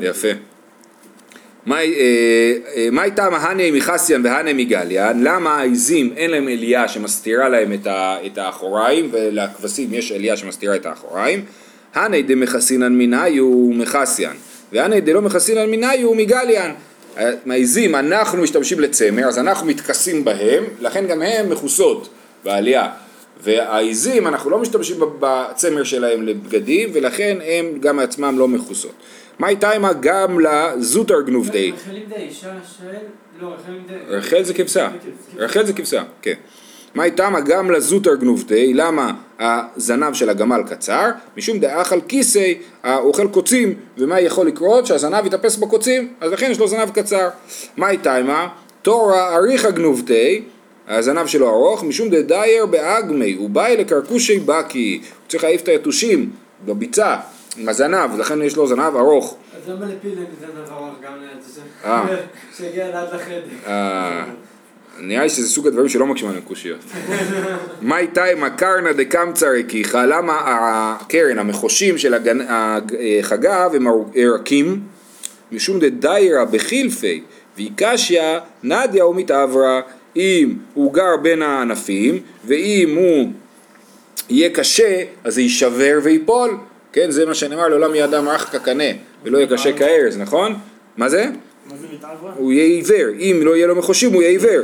יפה. 0.00 0.28
מאי 1.66 1.94
אה, 1.98 2.88
מאי 2.92 3.10
טעם 3.10 3.34
הני 3.34 3.70
מחסיין 3.70 4.20
והני 4.24 4.52
מגליאן? 4.52 5.22
למה 5.22 5.58
העיזים 5.58 6.12
אין 6.16 6.30
להם 6.30 6.48
אליה 6.48 6.88
שמסתירה 6.88 7.48
להם 7.48 7.72
את 7.72 7.86
ה- 7.86 8.16
את 8.26 8.38
האחוריים 8.38 9.08
ולכבשים 9.12 9.94
יש 9.94 10.12
אליה 10.12 10.36
שמסתירה 10.36 10.76
את 10.76 10.86
האחוריים? 10.86 11.44
הני 11.94 12.22
דמחסינן 12.22 12.92
מנאיו 12.98 13.70
מחסיין 13.74 14.32
והני 14.72 15.00
דלא 15.00 15.22
מחסינן 15.22 15.70
מנאיו 15.70 16.14
מגליאן. 16.14 16.72
העיזים 17.46 17.94
אנחנו 17.94 18.42
משתמשים 18.42 18.80
לצמר 18.80 19.24
אז 19.28 19.38
אנחנו 19.38 19.66
מתכסים 19.66 20.24
בהם 20.24 20.64
לכן 20.80 21.06
גם 21.06 21.22
הן 21.22 21.48
מכוסות 21.48 22.08
בעלייה 22.44 22.88
והעיזים 23.42 24.26
אנחנו 24.26 24.50
לא 24.50 24.58
משתמשים 24.58 24.96
בצמר 25.20 25.84
שלהם 25.84 26.26
לבגדים 26.26 26.88
ולכן 26.92 27.38
הם 27.44 27.78
גם 27.80 27.98
עצמם 27.98 28.38
לא 28.38 28.48
מכוסות. 28.48 28.92
גנובדי. 31.26 31.72
דה 32.08 32.16
אישה 32.16 32.52
של... 32.78 32.84
לא, 33.40 33.48
רחלים 33.48 33.82
דה... 33.88 33.94
רחל 34.16 34.42
זה 34.42 34.54
כבשה, 34.54 34.88
רחל 35.36 35.66
זה 35.66 35.72
כבשה, 35.72 36.02
כן. 36.22 36.34
תמה 37.10 37.40
גם 37.40 37.70
לזוטר 37.70 38.14
גנובתי, 38.14 38.74
למה 38.74 39.12
הזנב 39.38 40.14
של 40.14 40.28
הגמל 40.28 40.62
קצר? 40.70 41.10
משום 41.36 41.58
דאכל 41.58 42.00
כיסי, 42.00 42.58
האוכל 42.82 43.28
קוצים, 43.28 43.74
ומה 43.98 44.20
יכול 44.20 44.46
לקרות? 44.46 44.86
שהזנב 44.86 45.26
יתאפס 45.26 45.56
בקוצים, 45.56 46.12
אז 46.20 46.32
לכן 46.32 46.50
יש 46.50 46.58
לו 46.58 46.68
זנב 46.68 46.90
קצר. 46.90 47.28
מאי 47.76 47.96
תימא, 47.96 48.46
תורה 48.82 49.36
אריכא 49.36 49.70
גנובתי, 49.70 50.42
הזנב 50.88 51.26
שלו 51.26 51.48
ארוך, 51.48 51.84
משום 51.84 52.08
דדייר 52.08 52.66
באגמי, 52.66 53.32
הוא 53.32 53.50
בא 53.50 53.68
לקרקושי 53.68 54.38
בקי, 54.38 55.00
הוא 55.02 55.28
צריך 55.28 55.44
להעיף 55.44 55.62
את 55.62 55.68
היתושים 55.68 56.30
בביצה 56.64 57.16
עם 57.56 57.68
הזנב, 57.68 58.18
לכן 58.18 58.42
יש 58.42 58.56
לו 58.56 58.66
זנב 58.66 58.96
ארוך. 58.96 59.36
אז 59.56 59.70
למה 59.70 59.86
לפיל 59.86 60.18
אין 60.18 60.26
זנב 60.40 60.72
ארוך 60.72 60.94
גם 61.04 61.12
ליד 61.20 61.42
זה? 61.46 61.60
אה. 61.84 62.06
שיגיע 62.56 62.86
עד 62.86 63.14
לחדר. 63.14 63.42
אה, 63.66 64.24
נראה 65.00 65.22
לי 65.22 65.28
שזה 65.28 65.48
סוג 65.48 65.66
הדברים 65.66 65.88
שלא 65.88 66.06
מקשיבים 66.06 66.30
עליהם 66.30 66.44
קושיות. 66.44 66.80
מאי 67.82 68.06
תימא 68.06 68.48
קרנא 68.48 68.92
דקמצא 68.92 69.46
רקיחא, 69.46 70.06
למה 70.06 70.38
הקרן, 70.44 71.38
המחושים 71.38 71.98
של 71.98 72.14
החגב 73.20 73.70
הם 73.74 73.86
רכים? 74.34 74.80
משום 75.52 75.78
דדיירא 75.78 76.44
בחילפי 76.44 77.22
ויקשיא 77.56 78.38
נדיה 78.62 79.06
ומתעברה 79.06 79.80
אם 80.16 80.54
הוא 80.74 80.92
גר 80.92 81.16
בין 81.22 81.42
הענפים 81.42 82.18
ואם 82.44 82.94
הוא 82.96 83.32
יהיה 84.30 84.50
קשה 84.50 85.02
אז 85.24 85.34
זה 85.34 85.40
יישבר 85.40 85.98
ויפול 86.02 86.56
כן 86.96 87.10
זה 87.10 87.26
מה 87.26 87.34
שנאמר 87.34 87.68
לעולם 87.68 87.94
יהיה 87.94 88.04
אדם 88.04 88.28
רך 88.28 88.52
כקנה 88.52 88.84
ולא 89.24 89.38
יהיה 89.38 89.48
קשה 89.48 89.72
כארז 89.72 90.18
נכון? 90.18 90.54
מה 90.96 91.08
זה? 91.08 91.26
הוא 92.36 92.52
יהיה 92.52 92.64
עיוור, 92.64 93.08
אם 93.18 93.40
לא 93.42 93.56
יהיה 93.56 93.66
לו 93.66 93.76
מחושים 93.76 94.12
הוא 94.12 94.22
יהיה 94.22 94.30
עיוור. 94.30 94.62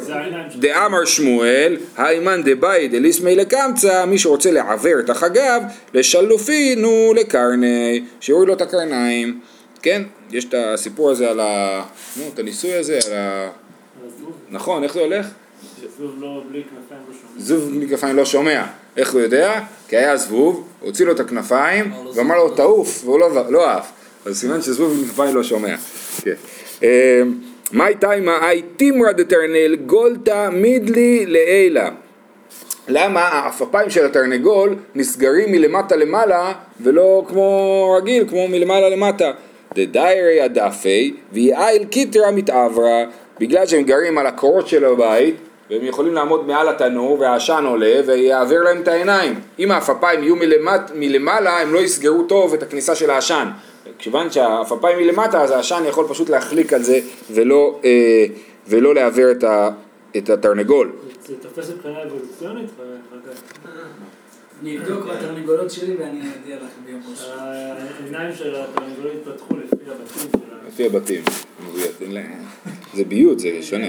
דאמר 0.58 1.04
שמואל, 1.04 1.76
האימן 1.96 2.40
דבאי 2.44 2.88
דליסמי 2.88 3.36
לקמצא, 3.36 4.04
מי 4.04 4.18
שרוצה 4.18 4.50
לעוור 4.50 4.98
את 5.00 5.10
החגב, 5.10 5.62
לשלופינו 5.94 7.12
לקרני, 7.16 8.04
שיוריד 8.20 8.48
לו 8.48 8.54
את 8.54 8.60
הקרניים. 8.60 9.40
כן, 9.82 10.02
יש 10.30 10.44
את 10.44 10.54
הסיפור 10.54 11.10
הזה 11.10 11.30
על 11.30 11.40
ה... 11.40 11.82
נו, 12.16 12.24
את 12.34 12.38
הניסוי 12.38 12.74
הזה, 12.74 12.98
על 13.06 13.12
ה... 13.12 13.48
נכון, 14.50 14.84
איך 14.84 14.94
זה 14.94 15.00
הולך? 15.00 15.26
זבוב 15.96 16.14
לא 16.20 16.42
בלי 16.48 16.62
כנפיים 16.62 17.00
לא 17.08 17.14
שומע. 17.14 17.44
זבוב 17.44 17.76
בלי 17.76 17.88
כנפיים 17.88 18.16
לא 18.16 18.24
שומע. 18.24 18.64
איך 18.96 19.12
הוא 19.12 19.20
יודע? 19.20 19.60
כי 19.88 19.96
היה 19.96 20.16
זבוב, 20.16 20.68
הוציא 20.80 21.06
לו 21.06 21.12
את 21.12 21.20
הכנפיים, 21.20 21.92
ואמר 22.14 22.36
לו 22.36 22.50
תעוף, 22.50 23.02
והוא 23.04 23.20
לא, 23.20 23.50
לא 23.50 23.70
עף. 23.70 23.92
אז 24.26 24.40
סימן 24.40 24.62
שזבוב 24.62 24.92
בלי 24.92 25.06
כנפיים 25.06 25.34
לא 25.34 25.42
שומע. 25.42 25.76
כן. 26.22 26.34
אה, 26.82 27.22
מאי 27.72 27.94
תימא 27.94 28.50
אי 28.50 28.62
תימרא 28.76 29.12
דתרנל 29.12 29.76
גולתא 29.76 30.48
מידלי 30.48 31.26
לעילה. 31.26 31.90
למה 32.88 33.20
העפפיים 33.20 33.90
של 33.90 34.04
התרנגול 34.04 34.76
נסגרים 34.94 35.52
מלמטה 35.52 35.96
למעלה 35.96 36.52
ולא 36.80 37.24
כמו 37.28 37.96
רגיל, 37.98 38.28
כמו 38.28 38.48
מלמעלה 38.48 38.88
למטה. 38.88 39.32
דדיירי 39.74 40.40
הדפי 40.40 41.14
ויעיל 41.32 41.84
קיטרא 41.84 42.30
מתעברה 42.30 43.04
בגלל 43.40 43.66
שהם 43.66 43.82
גרים 43.82 44.18
על 44.18 44.26
הקורות 44.26 44.68
של 44.68 44.84
הבית 44.84 45.34
והם 45.72 45.84
יכולים 45.84 46.14
לעמוד 46.14 46.46
מעל 46.46 46.68
התנור 46.68 47.20
והעשן 47.20 47.64
עולה 47.66 48.00
ויעביר 48.06 48.62
להם 48.62 48.82
את 48.82 48.88
העיניים. 48.88 49.40
אם 49.58 49.70
העפפיים 49.70 50.22
יהיו 50.22 50.36
מלמט, 50.36 50.90
מלמעלה 50.94 51.60
הם 51.60 51.74
לא 51.74 51.78
יסגרו 51.78 52.22
טוב 52.22 52.54
את 52.54 52.62
הכניסה 52.62 52.94
של 52.94 53.10
העשן. 53.10 53.48
כיוון 53.98 54.30
שהעפפיים 54.30 54.98
מלמטה 54.98 55.42
אז 55.42 55.50
העשן 55.50 55.82
יכול 55.88 56.08
פשוט 56.08 56.30
להחליק 56.30 56.72
על 56.72 56.82
זה 56.82 57.00
ולא, 57.30 57.80
אה, 57.84 58.24
ולא 58.68 58.94
לעוור 58.94 59.30
את, 59.30 59.44
ה, 59.44 59.70
את 60.16 60.30
התרנגול. 60.30 60.92
זה 61.26 61.34
תופס 61.36 61.70
מבחינה 61.70 62.02
אבולוציונית? 62.02 62.70
אני 64.62 64.78
אבדוק 64.78 65.06
בתרנגולות 65.06 65.70
שלי 65.70 65.96
ואני 65.96 66.20
אודיע 66.40 66.56
לך 66.56 66.70
ביום 66.86 67.00
ראשון. 67.10 67.38
העיניים 67.38 68.34
של 68.34 68.54
התרנגולות 68.56 69.12
התפתחו 69.20 69.54
לפי 69.56 69.90
הבתים 69.90 70.30
שלה. 70.32 70.68
לפי 70.68 70.86
הבתים. 70.86 71.22
זה 72.94 73.04
ביות, 73.04 73.38
זה 73.40 73.48
שונה. 73.62 73.88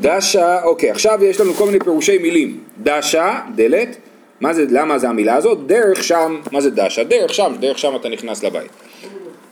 דשה, 0.00 0.62
אוקיי, 0.64 0.90
עכשיו 0.90 1.24
יש 1.24 1.40
לנו 1.40 1.54
כל 1.54 1.66
מיני 1.66 1.78
פירושי 1.78 2.18
מילים. 2.18 2.58
דשה, 2.82 3.40
דלת, 3.54 3.96
מה 4.40 4.52
זה, 4.52 4.64
למה 4.70 4.98
זה 4.98 5.08
המילה 5.08 5.34
הזאת? 5.34 5.66
דרך 5.66 6.04
שם, 6.04 6.40
מה 6.52 6.60
זה 6.60 6.70
דשה? 6.70 7.04
דרך 7.04 7.34
שם, 7.34 7.52
דרך 7.60 7.78
שם 7.78 7.96
אתה 7.96 8.08
נכנס 8.08 8.44
לבית. 8.44 8.70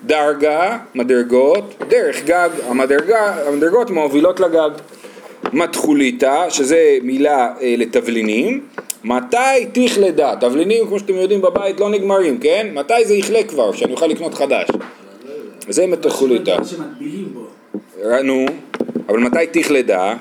דרגה, 0.06 0.78
מדרגות, 0.94 1.74
דרך 1.88 2.24
גג, 2.24 2.48
המדרגה, 2.68 3.48
המדרגות 3.48 3.90
מובילות 3.90 4.40
לגג. 4.40 4.70
מתחוליתא, 5.52 6.50
שזה 6.50 6.98
מילה 7.02 7.52
אה, 7.60 7.74
לתבלינים, 7.78 8.60
מתי 9.04 9.66
תכלדה? 9.72 10.34
תבלינים, 10.40 10.86
כמו 10.86 10.98
שאתם 10.98 11.14
יודעים 11.14 11.40
בבית, 11.40 11.80
לא 11.80 11.90
נגמרים, 11.90 12.38
כן? 12.38 12.66
מתי 12.74 13.04
זה 13.04 13.14
יכלה 13.14 13.42
כבר, 13.42 13.72
שאני 13.72 13.92
אוכל 13.92 14.06
לקנות 14.06 14.34
חדש? 14.34 14.68
זה 15.68 15.86
מתחוליתא. 15.86 16.56
בו. 17.32 17.46
נו, 18.24 18.46
אבל 19.10 19.18
מתי 19.18 19.60
תכלדה? 19.60 20.14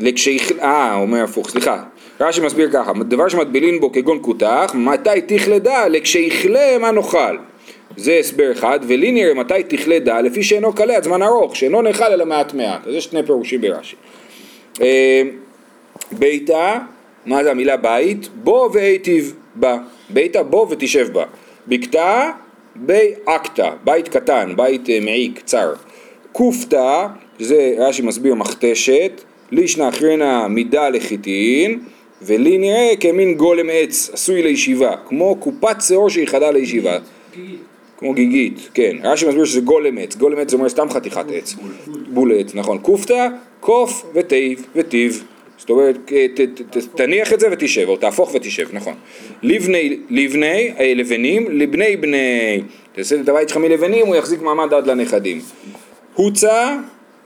לכשיכ... 0.00 0.52
אה, 0.60 0.94
אומר 0.94 1.24
הפוך, 1.24 1.50
סליחה. 1.50 1.82
רש"י 2.20 2.40
מסביר 2.40 2.70
ככה, 2.72 2.92
דבר 2.92 3.28
שמטבילין 3.28 3.80
בו 3.80 3.92
כגון 3.92 4.18
כותח, 4.22 4.72
מתי 4.74 5.20
תכלדה? 5.26 5.88
לכשיכלה 5.88 6.78
מה 6.80 6.90
נאכל. 6.90 7.36
זה 7.96 8.16
הסבר 8.20 8.52
אחד, 8.52 8.80
ולי 8.82 9.12
נראה 9.12 9.34
מתי 9.34 9.62
תכלדה, 9.68 10.20
לפי 10.20 10.42
שאינו 10.42 10.72
קלה 10.72 10.96
עד 10.96 11.02
זמן 11.02 11.22
ארוך, 11.22 11.56
שאינו 11.56 11.82
נאכל 11.82 12.04
אלא 12.04 12.26
מעט 12.26 12.54
מעט. 12.54 12.86
אז 12.86 12.94
יש 12.94 13.04
שני 13.04 13.22
פירושים 13.22 13.60
ברש"י. 13.60 13.96
אה, 14.80 15.22
ביתה, 16.12 16.78
מה 17.26 17.44
זה 17.44 17.50
המילה 17.50 17.76
בית? 17.76 18.28
בוא 18.34 18.70
והיטיב 18.72 19.34
בה. 19.54 19.78
ביתה 20.10 20.42
בוא 20.42 20.66
ותשב 20.70 21.12
בה. 21.12 21.24
בקתה 21.68 22.30
בי 22.76 23.14
אקתא, 23.24 23.70
בית 23.84 24.08
קטן, 24.08 24.52
בית 24.56 24.90
אה, 24.90 24.98
מעיק, 25.00 25.40
צר. 25.44 25.72
קופתא, 26.32 27.06
זה 27.44 27.74
רש"י 27.78 28.02
מסביר 28.02 28.34
מכתשת, 28.34 29.20
לישנא 29.50 29.88
אחרינא 29.88 30.46
מידה 30.46 30.88
לחיטין, 30.88 31.78
ולי 32.22 32.58
נראה 32.58 32.92
כמין 33.00 33.34
גולם 33.34 33.66
עץ, 33.72 34.10
עשוי 34.12 34.42
לישיבה, 34.42 34.96
כמו 35.08 35.36
קופת 35.36 35.76
שעור 35.80 36.10
שייחדה 36.10 36.50
לישיבה. 36.50 36.98
כמו 37.98 38.14
גיגית, 38.14 38.68
כן. 38.74 38.96
רש"י 39.02 39.26
מסביר 39.28 39.44
שזה 39.44 39.60
גולם 39.60 39.98
עץ, 39.98 40.16
גולם 40.16 40.38
עץ 40.38 40.50
זה 40.50 40.56
אומר 40.56 40.68
סתם 40.68 40.90
חתיכת 40.90 41.24
עץ. 41.34 41.54
בול 42.08 42.32
עץ, 42.38 42.54
נכון. 42.54 42.78
קופתא, 42.78 43.28
קוף 43.60 44.04
וטיב 44.14 44.66
וטיב. 44.76 45.24
זאת 45.58 45.70
אומרת, 45.70 45.96
תניח 46.94 47.32
את 47.32 47.40
זה 47.40 47.46
ותשב, 47.52 47.88
או 47.88 47.96
תהפוך 47.96 48.34
ותשב, 48.34 48.68
נכון. 48.72 48.94
לבני, 49.42 49.96
לבני, 50.10 50.72
אה, 50.78 50.92
לבנים, 50.94 51.46
לבני 51.50 51.96
בני. 51.96 52.62
תעשה 52.92 53.20
את 53.20 53.28
הבית 53.28 53.48
שלך 53.48 53.58
מלבנים, 53.58 54.06
הוא 54.06 54.16
יחזיק 54.16 54.42
מעמד 54.42 54.74
עד 54.74 54.86
לנכדים. 54.86 55.40
הוצא, 56.14 56.76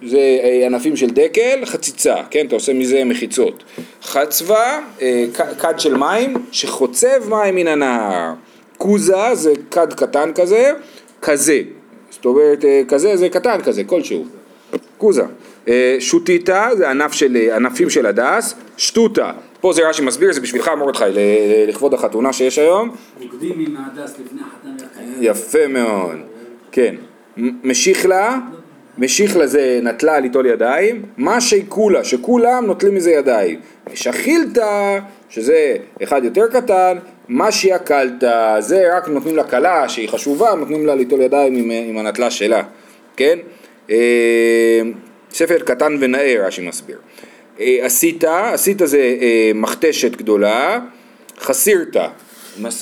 זה 0.03 0.19
אה, 0.19 0.67
ענפים 0.67 0.97
של 0.97 1.11
דקל, 1.11 1.65
חציצה, 1.65 2.15
כן, 2.31 2.47
אתה 2.47 2.55
עושה 2.55 2.73
מזה 2.75 3.05
מחיצות. 3.05 3.65
חצבה, 4.03 4.81
אה, 5.03 5.25
כד 5.59 5.75
של 5.81 5.97
מים, 5.97 6.35
שחוצב 6.53 7.29
מים 7.29 7.55
מן 7.55 7.67
הנהר. 7.67 8.33
כוזה 8.79 9.35
זה 9.35 9.53
כד 9.71 9.93
קטן 9.93 10.33
כזה, 10.35 10.73
כזה. 11.23 11.61
זאת 12.11 12.25
אומרת, 12.25 12.65
אה, 12.65 12.83
כזה 12.89 13.17
זה 13.17 13.29
קטן 13.29 13.63
כזה, 13.63 13.85
כלשהו. 13.85 14.25
כוזה. 14.99 15.23
שוטיטה 15.99 16.69
זה 16.77 16.91
ענף 16.91 17.13
של, 17.13 17.37
ענפים 17.57 17.91
של 17.91 18.07
הדס, 18.07 18.55
שטוטה. 18.77 19.33
פה 19.61 19.73
זה 19.73 19.89
רש"י 19.89 20.03
מסביר, 20.03 20.33
זה 20.33 20.41
בשבילך 20.41 20.69
מרדכי, 20.69 21.05
לכבוד 21.69 21.95
החתונה 21.95 22.33
שיש 22.33 22.59
היום. 22.59 22.91
רוקדים 23.23 23.53
עם 23.59 23.77
ההדס 23.77 24.15
לפני 24.27 24.41
החתן 24.41 24.85
והחתן. 24.85 25.13
יפה 25.21 25.67
מאוד, 25.67 26.17
כן. 26.73 26.95
מ- 27.37 27.69
משיחלה, 28.99 29.45
משיחלה 29.45 29.47
זה 29.47 29.81
נטלה 29.83 30.21
ליטול 30.21 30.47
ידיים, 30.47 31.03
מה 31.17 31.41
שיקולה, 31.41 32.05
שכולם 32.05 32.67
נוטלים 32.67 32.95
מזה 32.95 33.11
ידיים. 33.11 33.61
משחילתא, 33.93 34.99
שזה 35.29 35.77
אחד 36.03 36.25
יותר 36.25 36.47
קטן, 36.53 36.99
מה 37.29 37.53
שיקלתא, 37.53 38.61
זה 38.61 38.97
רק 38.97 39.09
נותנים 39.09 39.37
לה 39.37 39.45
כלה 39.45 39.89
שהיא 39.89 40.09
חשובה, 40.09 40.55
נותנים 40.55 40.87
לה 40.87 40.95
ליטול 40.95 41.21
ידיים 41.21 41.57
עם, 41.57 41.71
עם 41.71 41.99
הנטלה 41.99 42.31
שלה, 42.31 42.63
כן? 43.17 43.39
אה, 43.91 44.81
ספר 45.31 45.59
קטן 45.59 45.97
ונאה, 46.01 46.37
רש"י 46.47 46.69
מסביר. 46.69 46.99
אה, 47.61 47.79
עשיתא, 47.83 48.51
עשיתא 48.53 48.87
זה 48.87 49.17
אה, 49.21 49.51
מכתשת 49.55 50.17
גדולה, 50.17 50.81
חסירתא, 51.39 52.09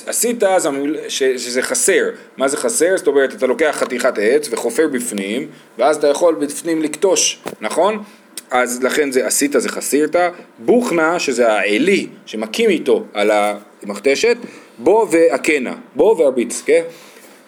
עשית 0.07 0.43
זה 0.57 0.67
המיל- 0.67 0.97
ש- 1.07 1.23
שזה 1.23 1.61
חסר, 1.61 2.03
מה 2.37 2.47
זה 2.47 2.57
חסר? 2.57 2.97
זאת 2.97 3.07
אומרת 3.07 3.33
אתה 3.33 3.47
לוקח 3.47 3.75
חתיכת 3.79 4.13
עץ 4.21 4.47
וחופר 4.51 4.87
בפנים 4.87 5.47
ואז 5.77 5.97
אתה 5.97 6.07
יכול 6.07 6.35
בפנים 6.35 6.81
לקטוש, 6.81 7.39
נכון? 7.61 8.03
אז 8.51 8.83
לכן 8.83 9.11
זה 9.11 9.27
עשית 9.27 9.55
זה 9.57 9.69
חסירתא, 9.69 10.29
בוכנה 10.59 11.19
שזה 11.19 11.51
העלי 11.53 12.07
שמכים 12.25 12.69
איתו 12.69 13.03
על 13.13 13.31
המכתשת, 13.33 14.37
בו 14.77 15.07
והקנה, 15.11 15.73
בו 15.95 16.15
והרביץ, 16.19 16.63
כן? 16.65 16.81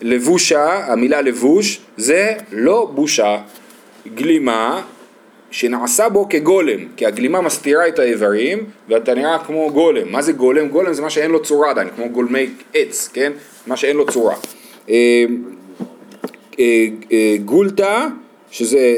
לבושה, 0.01 0.85
המילה 0.91 1.21
לבוש 1.21 1.79
זה 1.97 2.33
לא 2.51 2.91
בושה, 2.95 3.37
גלימה 4.15 4.81
שנעשה 5.51 6.09
בו 6.09 6.29
כגולם, 6.29 6.79
כי 6.95 7.05
הגלימה 7.05 7.41
מסתירה 7.41 7.87
את 7.87 7.99
האיברים 7.99 8.65
ואתה 8.89 9.13
נראה 9.13 9.39
כמו 9.39 9.71
גולם. 9.73 10.11
מה 10.11 10.21
זה 10.21 10.31
גולם? 10.31 10.67
גולם 10.67 10.93
זה 10.93 11.01
מה 11.01 11.09
שאין 11.09 11.31
לו 11.31 11.43
צורה 11.43 11.69
עדיין, 11.69 11.89
כמו 11.95 12.09
גולמי 12.09 12.49
עץ, 12.73 13.09
כן? 13.13 13.31
מה 13.67 13.77
שאין 13.77 13.97
לו 13.97 14.05
צורה. 14.05 14.35
אה, 14.89 15.25
אה, 16.59 16.85
אה, 17.11 17.35
גולטה, 17.45 18.07
שזה, 18.51 18.95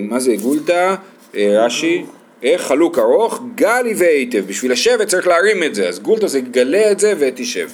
מה 0.00 0.20
זה 0.20 0.34
גולטה? 0.42 0.94
רש"י, 1.34 2.04
חלוק 2.56 2.98
ארוך, 2.98 3.42
גלי 3.54 3.94
והיטב, 3.96 4.44
בשביל 4.46 4.72
לשבת 4.72 5.08
צריך 5.08 5.26
להרים 5.26 5.62
את 5.62 5.74
זה, 5.74 5.88
אז 5.88 6.00
גולטה 6.00 6.26
זה 6.26 6.40
גלה 6.40 6.90
את 6.92 7.00
זה 7.00 7.14
ותשב. 7.18 7.68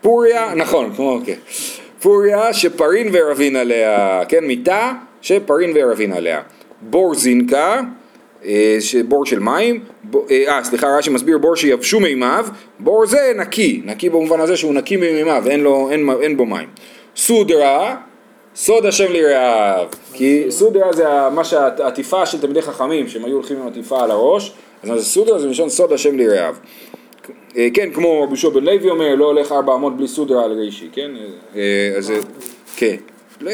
פוריה, 0.00 0.54
נכון, 0.54 0.94
כמו, 0.96 1.20
כן. 1.26 1.38
פוריה 2.04 2.52
שפרין 2.52 3.08
ורבין 3.12 3.56
עליה, 3.56 4.22
כן, 4.28 4.44
מיטה 4.44 4.92
שפרין 5.22 5.72
ורבין 5.74 6.12
עליה. 6.12 6.40
בור 6.80 7.14
זינקה, 7.14 7.80
אה, 8.44 8.78
בור 9.08 9.26
של 9.26 9.38
מים, 9.38 9.80
אה, 10.14 10.44
אה, 10.48 10.64
סליחה, 10.64 10.98
רש"י 10.98 11.10
מסביר 11.10 11.38
בור 11.38 11.56
שיבשו 11.56 12.00
מימיו, 12.00 12.46
בור 12.78 13.06
זה 13.06 13.32
נקי, 13.36 13.82
נקי 13.84 14.08
במובן 14.08 14.40
הזה 14.40 14.56
שהוא 14.56 14.74
נקי 14.74 14.96
ממימיו, 14.96 15.42
אין, 15.46 15.60
לו, 15.60 15.90
אין, 15.90 16.08
אין 16.22 16.36
בו 16.36 16.46
מים. 16.46 16.68
סודרה, 17.16 17.96
סוד 18.56 18.86
השם 18.86 19.12
ליראיו, 19.12 19.86
כי 20.12 20.44
סודרה 20.48 20.92
זה 20.92 21.04
מה 21.34 21.44
שהעטיפה 21.44 22.26
של 22.26 22.40
תלמידי 22.40 22.62
חכמים, 22.62 23.08
שהם 23.08 23.24
היו 23.24 23.34
הולכים 23.34 23.56
עם 23.60 23.66
עטיפה 23.66 24.04
על 24.04 24.10
הראש, 24.10 24.52
אז 24.82 25.06
סודרה 25.06 25.38
זה 25.38 25.46
מלשון 25.46 25.68
סוד 25.68 25.92
השם 25.92 26.16
ליראיו. 26.16 26.54
אה, 27.56 27.68
כן, 27.74 27.90
כמו 27.90 28.22
רבי 28.22 28.28
יהושע 28.28 28.48
בן 28.48 28.64
לוי 28.64 28.90
אומר, 28.90 29.14
לא 29.14 29.24
הולך 29.24 29.52
ארבע 29.52 29.74
אמות 29.74 29.96
בלי 29.96 30.08
סודרה 30.08 30.44
על 30.44 30.52
רישי, 30.52 30.88
כן? 30.92 31.10
אה, 31.56 31.94
אז 31.96 32.06
זה, 32.06 32.20
כן. 32.76 32.96
לא, 33.40 33.50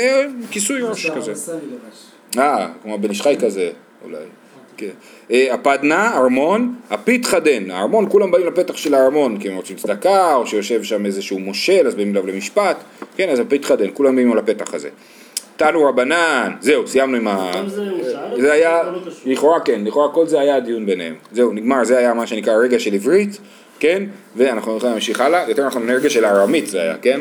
כיסוי 0.50 0.82
ראש 0.82 1.10
כזה. 1.10 1.32
אה, 2.38 2.68
כמו 2.82 2.98
בן 2.98 3.10
איש 3.10 3.22
חי 3.22 3.36
כזה, 3.40 3.70
אולי. 4.04 4.16
כן. 4.76 4.90
אה, 5.30 5.54
הפדנה, 5.54 6.16
ארמון, 6.16 6.74
הפיתחדן, 6.90 7.70
הארמון, 7.70 8.06
כולם 8.10 8.30
באים 8.30 8.46
לפתח 8.46 8.76
של 8.76 8.94
הארמון, 8.94 9.38
כי 9.38 9.48
הם 9.48 9.56
רוצים 9.56 9.76
צדקה, 9.76 10.34
או 10.34 10.46
שיושב 10.46 10.82
שם 10.82 11.06
איזשהו 11.06 11.38
מושל, 11.38 11.86
אז 11.86 11.94
באים 11.94 12.10
אליו 12.10 12.26
למשפט, 12.26 12.76
כן, 13.16 13.28
אז 13.28 13.40
הפיתחדן, 13.40 13.86
כולם 13.94 14.16
באים 14.16 14.32
על 14.32 14.38
הפתח 14.38 14.74
הזה. 14.74 14.88
תנו 15.56 15.84
רבנן, 15.84 16.52
זהו, 16.60 16.86
סיימנו 16.86 17.16
עם 17.16 17.28
ה... 17.28 17.52
זה 18.36 18.52
היה, 18.52 18.82
לא. 18.82 18.98
לכאורה 19.26 19.60
כן, 19.60 19.84
לכאורה 19.84 20.12
כל 20.12 20.26
זה 20.26 20.40
היה 20.40 20.56
הדיון 20.56 20.86
ביניהם. 20.86 21.14
זהו, 21.32 21.52
נגמר, 21.52 21.84
זה 21.84 21.98
היה 21.98 22.14
מה 22.14 22.26
שנקרא 22.26 22.54
רגע 22.54 22.78
של 22.78 22.94
עברית, 22.94 23.38
כן? 23.80 24.02
ואנחנו 24.36 24.76
יכולים 24.76 24.92
להמשיך 24.92 25.20
הלאה, 25.20 25.44
יותר 25.48 25.66
נכון 25.66 25.90
רגע 25.90 26.10
של 26.10 26.24
ארמית 26.24 26.66
זה 26.66 26.82
היה, 26.82 26.96
כן? 27.02 27.20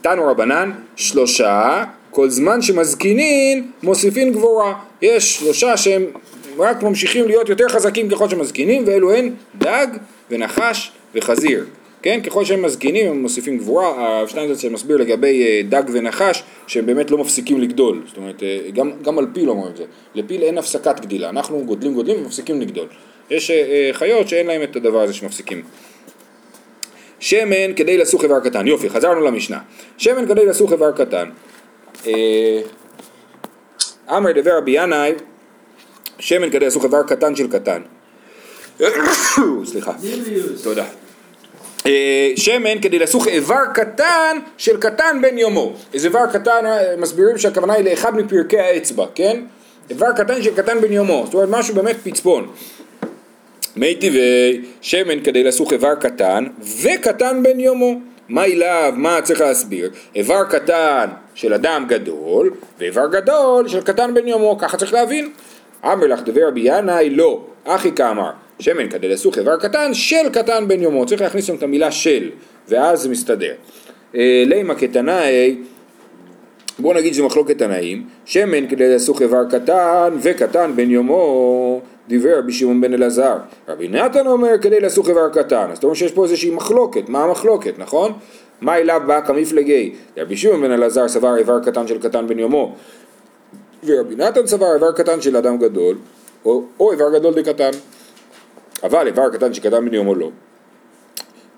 תנו 0.00 0.26
רבנן, 0.26 0.70
שלושה, 0.96 1.84
כל 2.10 2.30
זמן 2.30 2.62
שמזקינין 2.62 3.70
מוסיפין 3.82 4.32
גבורה. 4.32 4.74
יש 5.02 5.36
שלושה 5.36 5.76
שהם 5.76 6.04
רק 6.58 6.82
ממשיכים 6.82 7.28
להיות 7.28 7.48
יותר 7.48 7.68
חזקים 7.68 8.08
ככל 8.08 8.28
שמזקינים, 8.28 8.84
ואלו 8.86 9.12
הן 9.12 9.30
דג 9.58 9.86
ונחש 10.30 10.92
וחזיר. 11.14 11.64
כן, 12.02 12.20
ככל 12.20 12.44
שהם 12.44 12.62
מזקינים 12.62 13.10
הם 13.10 13.22
מוסיפים 13.22 13.58
גבורה, 13.58 14.22
השטיינזלץ 14.22 14.62
שמסביר 14.62 14.96
לגבי 14.96 15.42
אה, 15.42 15.60
דג 15.68 15.82
ונחש 15.92 16.42
שהם 16.66 16.86
באמת 16.86 17.10
לא 17.10 17.18
מפסיקים 17.18 17.60
לגדול, 17.60 18.02
זאת 18.06 18.16
אומרת 18.16 18.42
אה, 18.42 18.58
גם, 18.74 18.92
גם 19.02 19.18
על 19.18 19.26
פיל 19.32 19.50
אומרים 19.50 19.72
את 19.72 19.76
זה, 19.76 19.84
לפיל 20.14 20.42
אין 20.42 20.58
הפסקת 20.58 21.00
גדילה, 21.00 21.28
אנחנו 21.28 21.64
גודלים 21.64 21.94
גודלים 21.94 22.22
ומפסיקים 22.22 22.60
לגדול, 22.60 22.86
יש 23.30 23.50
אה, 23.50 23.90
חיות 23.92 24.28
שאין 24.28 24.46
להם 24.46 24.62
את 24.62 24.76
הדבר 24.76 25.00
הזה 25.00 25.12
שמפסיקים. 25.12 25.62
שמן 27.20 27.74
כדי 27.76 27.98
לסוך 27.98 28.24
איבר 28.24 28.40
קטן, 28.40 28.66
יופי, 28.66 28.90
חזרנו 28.90 29.20
למשנה, 29.20 29.58
שמן 29.98 30.26
כדי 30.26 30.46
לסוך 30.46 30.72
איבר 30.72 30.92
קטן, 30.92 31.30
אה, 32.06 32.60
אמר 34.16 34.32
דבר 34.32 34.56
רבי 34.56 34.70
ינאי, 34.70 35.12
שמן 36.18 36.50
כדי 36.50 36.66
לסוך 36.66 36.84
איבר 36.84 37.02
קטן 37.02 37.36
של 37.36 37.48
קטן, 37.48 37.82
סליחה. 39.70 39.92
תודה. 40.62 40.84
אה, 41.86 42.32
שמן 42.36 42.80
כדי 42.82 42.98
לסוך 42.98 43.28
איבר 43.28 43.62
קטן 43.74 44.38
של 44.56 44.76
קטן 44.76 45.18
בן 45.22 45.38
יומו. 45.38 45.72
איזה 45.94 46.08
איבר 46.08 46.26
קטן, 46.32 46.66
אה, 46.66 46.96
מסבירים 46.98 47.38
שהכוונה 47.38 47.72
היא 47.72 47.84
לאחד 47.84 48.16
מפרקי 48.16 48.58
האצבע, 48.58 49.06
כן? 49.14 49.42
איבר 49.90 50.12
קטן 50.16 50.42
של 50.42 50.56
קטן 50.56 50.80
בן 50.80 50.92
יומו, 50.92 51.22
זאת 51.24 51.34
אומרת 51.34 51.48
משהו 51.50 51.74
באמת 51.74 51.96
פצפון. 52.04 52.50
מי 53.78 53.94
טבעי 53.94 54.60
שמן 54.80 55.20
כדי 55.24 55.44
לסוך 55.44 55.72
איבר 55.72 55.94
קטן 55.94 56.44
וקטן 56.82 57.42
בן 57.42 57.60
יומו. 57.60 58.00
מה 58.28 58.44
אליו, 58.44 58.92
מה 58.96 59.22
צריך 59.22 59.40
להסביר? 59.40 59.90
איבר 60.14 60.44
קטן 60.44 61.06
של 61.34 61.54
אדם 61.54 61.84
גדול 61.88 62.50
ואיבר 62.78 63.06
גדול 63.06 63.68
של 63.68 63.80
קטן 63.80 64.14
בן 64.14 64.28
יומו, 64.28 64.58
ככה 64.58 64.76
צריך 64.76 64.92
להבין. 64.92 65.30
אמר 65.84 66.06
לך 66.06 66.22
דבר 66.22 66.48
רבי 66.48 66.60
ינאי 66.64 67.10
לא, 67.10 67.44
אחי 67.64 67.92
כאמר, 67.92 68.30
שמן 68.60 68.88
כדי 68.88 69.08
לסוך 69.08 69.38
איבר 69.38 69.56
קטן 69.56 69.94
של 69.94 70.28
קטן 70.32 70.68
בן 70.68 70.82
יומו, 70.82 71.06
צריך 71.06 71.20
להכניס 71.20 71.44
שם 71.44 71.54
את 71.54 71.62
המילה 71.62 71.90
של, 71.90 72.30
ואז 72.68 73.00
זה 73.00 73.08
מסתדר. 73.08 73.52
אה, 74.14 74.42
לימה 74.46 74.74
כתנאי, 74.74 75.56
בואו 76.78 76.94
נגיד 76.94 77.14
שזה 77.14 77.22
מחלוקת 77.22 77.58
תנאים, 77.58 78.06
שמן 78.24 78.68
כדי 78.68 78.94
לסוך 78.94 79.22
איבר 79.22 79.44
קטן 79.50 80.16
וקטן 80.22 80.72
בן 80.76 80.90
יומו, 80.90 81.80
דיבר 82.08 82.38
רבי 82.38 82.52
שמעון 82.52 82.80
בן 82.80 82.94
אלעזר. 82.94 83.36
רבי 83.68 83.88
נתן 83.88 84.26
אומר 84.26 84.58
כדי 84.60 84.80
לסוך 84.80 85.08
איבר 85.08 85.28
קטן, 85.28 85.68
אז 85.70 85.78
אתה 85.78 85.86
אומר 85.86 85.94
שיש 85.94 86.12
פה 86.12 86.24
איזושהי 86.24 86.50
מחלוקת, 86.50 87.08
מה 87.08 87.24
המחלוקת, 87.24 87.78
נכון? 87.78 88.12
מה 88.60 88.76
אליו 88.76 89.00
בא 89.06 89.20
כמפלגי? 89.20 89.94
רבי 90.16 90.36
שמעון 90.36 90.62
בן 90.62 90.70
אלעזר 90.72 91.08
סבר 91.08 91.36
איבר 91.36 91.60
קטן 91.60 91.86
של 91.86 91.98
קטן 91.98 92.26
בן 92.26 92.38
יומו, 92.38 92.74
ורבי 93.84 94.16
נתן 94.16 94.46
סבר 94.46 94.74
איבר 94.74 94.92
קטן 94.92 95.20
של 95.20 95.36
אדם 95.36 95.58
גדול, 95.58 95.96
או, 96.44 96.62
או 96.80 96.92
איבר 96.92 97.18
גדול 97.18 97.34
דקטן. 97.34 97.70
אבל 98.82 99.06
איבר 99.06 99.28
קטן 99.28 99.54
שקטן 99.54 99.84
בן 99.84 99.94
יומו 99.94 100.14
לא. 100.14 100.30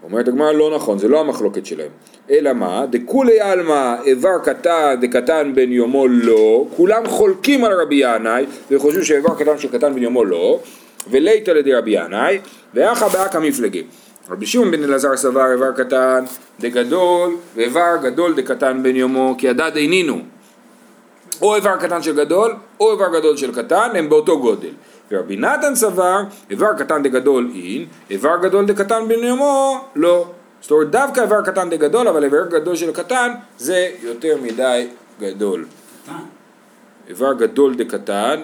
אומרת 0.02 0.28
הגמרא 0.28 0.52
לא 0.52 0.74
נכון, 0.74 0.98
זה 0.98 1.08
לא 1.08 1.20
המחלוקת 1.20 1.66
שלהם. 1.66 1.90
אלא 2.30 2.52
מה? 2.52 2.84
דכולי 2.90 3.40
עלמא 3.40 3.94
איבר 4.04 4.38
קטן 4.44 4.94
דקטן 5.00 5.52
בן 5.54 5.72
יומו 5.72 6.08
לא, 6.08 6.66
כולם 6.76 7.06
חולקים 7.06 7.64
על 7.64 7.72
רבי 7.80 7.94
ינאי 7.94 8.46
וחושבים 8.70 9.04
שאיבר 9.04 9.34
קטן 9.38 9.58
של 9.58 9.68
קטן 9.68 9.94
בן 9.94 10.02
יומו 10.02 10.24
לא, 10.24 10.60
וליתא 11.10 11.50
לידי 11.50 11.74
רבי 11.74 11.90
ינאי, 11.90 12.38
ואחא 12.74 13.08
באקא 13.08 13.38
מפלגי. 13.38 13.82
רבי 14.30 14.46
שמעון 14.46 14.70
בן 14.70 14.84
אלעזר 14.84 15.16
סבר 15.16 15.52
איבר 15.52 15.72
קטן 15.72 16.24
דגדול, 16.60 17.36
ואיבר 17.56 17.96
גדול 18.02 18.34
דקטן 18.34 18.82
בן 18.82 18.96
יומו, 18.96 19.34
כי 19.38 19.48
הדד 19.48 19.72
אינינו. 19.76 20.18
או 21.42 21.56
איבר 21.56 21.76
קטן 21.76 22.02
של 22.02 22.16
גדול, 22.16 22.54
או 22.80 22.92
איבר 22.92 23.18
גדול 23.18 23.36
של 23.36 23.54
קטן, 23.54 23.90
הם 23.94 24.08
באותו 24.08 24.40
גודל. 24.40 24.70
ורבי 25.10 25.36
נתן 25.36 25.74
סבר, 25.74 26.20
איבר 26.50 26.72
קטן 26.78 27.02
דגדול 27.02 27.50
אין, 27.54 27.86
איבר 28.10 28.36
גדול 28.42 28.66
דקטן 28.66 29.08
בן 29.08 29.24
יומו, 29.24 29.84
לא. 29.96 30.26
זאת 30.60 30.70
אומרת, 30.70 30.90
דווקא 30.90 31.20
איבר 31.20 31.42
קטן 31.42 31.70
דגדול, 31.70 32.08
אבל 32.08 32.24
איבר 32.24 32.46
גדול 32.46 32.76
של 32.76 32.92
קטן, 32.92 33.32
זה 33.58 33.90
יותר 34.02 34.36
מדי 34.42 34.88
גדול. 35.20 35.66
קטן. 36.04 36.12
איבר 37.08 37.32
גדול 37.32 37.74
דקטן, 37.74 38.40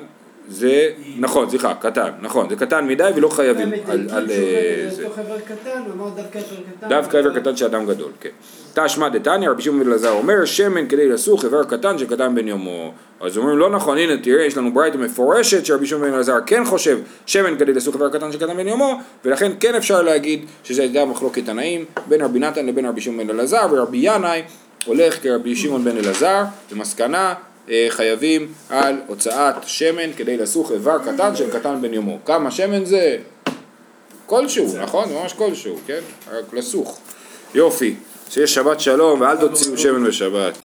זה, 0.48 0.90
נכון, 1.18 1.50
סליחה, 1.50 1.74
קטן, 1.74 2.10
נכון, 2.20 2.48
זה 2.48 2.56
קטן 2.56 2.86
מדי 2.88 3.10
ולא 3.16 3.28
חייבים 3.28 3.72
על, 3.88 4.08
על 4.12 4.30
אה, 4.30 4.90
זה. 4.90 5.06
חבר 5.16 5.38
הוא 5.62 5.92
אמר 5.94 6.08
דווקא 6.08 6.38
איבר 6.38 6.56
קטן. 6.78 6.88
דווקא 6.88 7.16
איבר 7.16 7.40
קטן 7.40 7.56
של 7.56 7.64
אדם 7.64 7.86
גדול, 7.86 8.10
כן. 8.20 8.30
תשמע 8.74 9.08
דתניא, 9.08 9.50
רבי 9.50 9.62
שמעון 9.62 9.86
אלעזר 9.86 10.10
אומר, 10.10 10.44
שמן 10.44 10.88
כדי 10.88 11.08
לסוך 11.08 11.44
איבר 11.44 11.64
קטן 11.64 11.98
של 11.98 12.06
קטן 12.06 12.34
בן 12.34 12.48
יומו. 12.48 12.92
אז 13.20 13.38
אומרים, 13.38 13.58
לא 13.58 13.70
נכון, 13.70 13.98
הנה 13.98 14.16
תראה, 14.16 14.44
יש 14.44 14.56
לנו 14.56 14.74
ברייתא 14.74 14.96
מפורשת 14.96 15.66
שרבי 15.66 15.86
שמעון 15.86 16.14
אלעזר 16.14 16.38
כן 16.46 16.64
חושב 16.64 16.98
שמן 17.26 17.58
כדי 17.58 17.72
לסוך 17.72 17.94
איבר 17.94 18.08
קטן 18.08 18.32
של 18.32 18.38
קטן 18.38 18.56
בן 18.56 18.68
יומו, 18.68 19.00
ולכן 19.24 19.52
כן 19.60 19.74
אפשר 19.74 20.02
להגיד 20.02 20.46
שזה 20.64 20.82
הייתה 20.82 21.04
מחלוקת 21.04 21.46
תנאים 21.46 21.84
בין 22.08 22.20
רבי 22.22 22.38
נתן 22.38 22.66
לבין 22.66 22.86
רבי 22.86 23.00
שמעון 23.00 23.30
אלעזר, 23.30 23.66
ורבי 23.70 23.98
ינאי 24.00 24.42
הולך 24.86 25.22
כרבי 25.22 25.56
שמעון 25.56 25.84
בן 25.84 25.96
אלעזר, 25.96 26.42
במסקנה 26.72 27.28
אה, 27.28 27.34
חייבים 27.88 28.52
על 28.68 28.96
הוצאת 29.06 29.54
שמן 29.66 30.12
כדי 30.16 30.36
לסוך 30.36 30.72
איבר 30.72 30.98
קטן 30.98 31.36
של 31.36 31.50
קטן 31.50 31.80
בן 31.80 31.94
יומו. 31.94 32.18
כמה 32.24 32.50
שמן 32.50 32.84
זה? 32.84 33.18
כלשהו, 34.26 34.76
נכון? 34.82 35.12
ממש 35.12 35.32
כלשהו, 35.32 35.78
כן? 35.86 36.00
רק 36.30 36.44
לסוך. 36.52 36.98
יופי. 37.54 37.94
שיש 38.30 38.54
שבת 38.54 38.80
שלום 38.80 39.20
ואל 39.20 39.36
תוציאו 39.36 39.78
שמן 39.78 40.04
בשבת. 40.04 40.54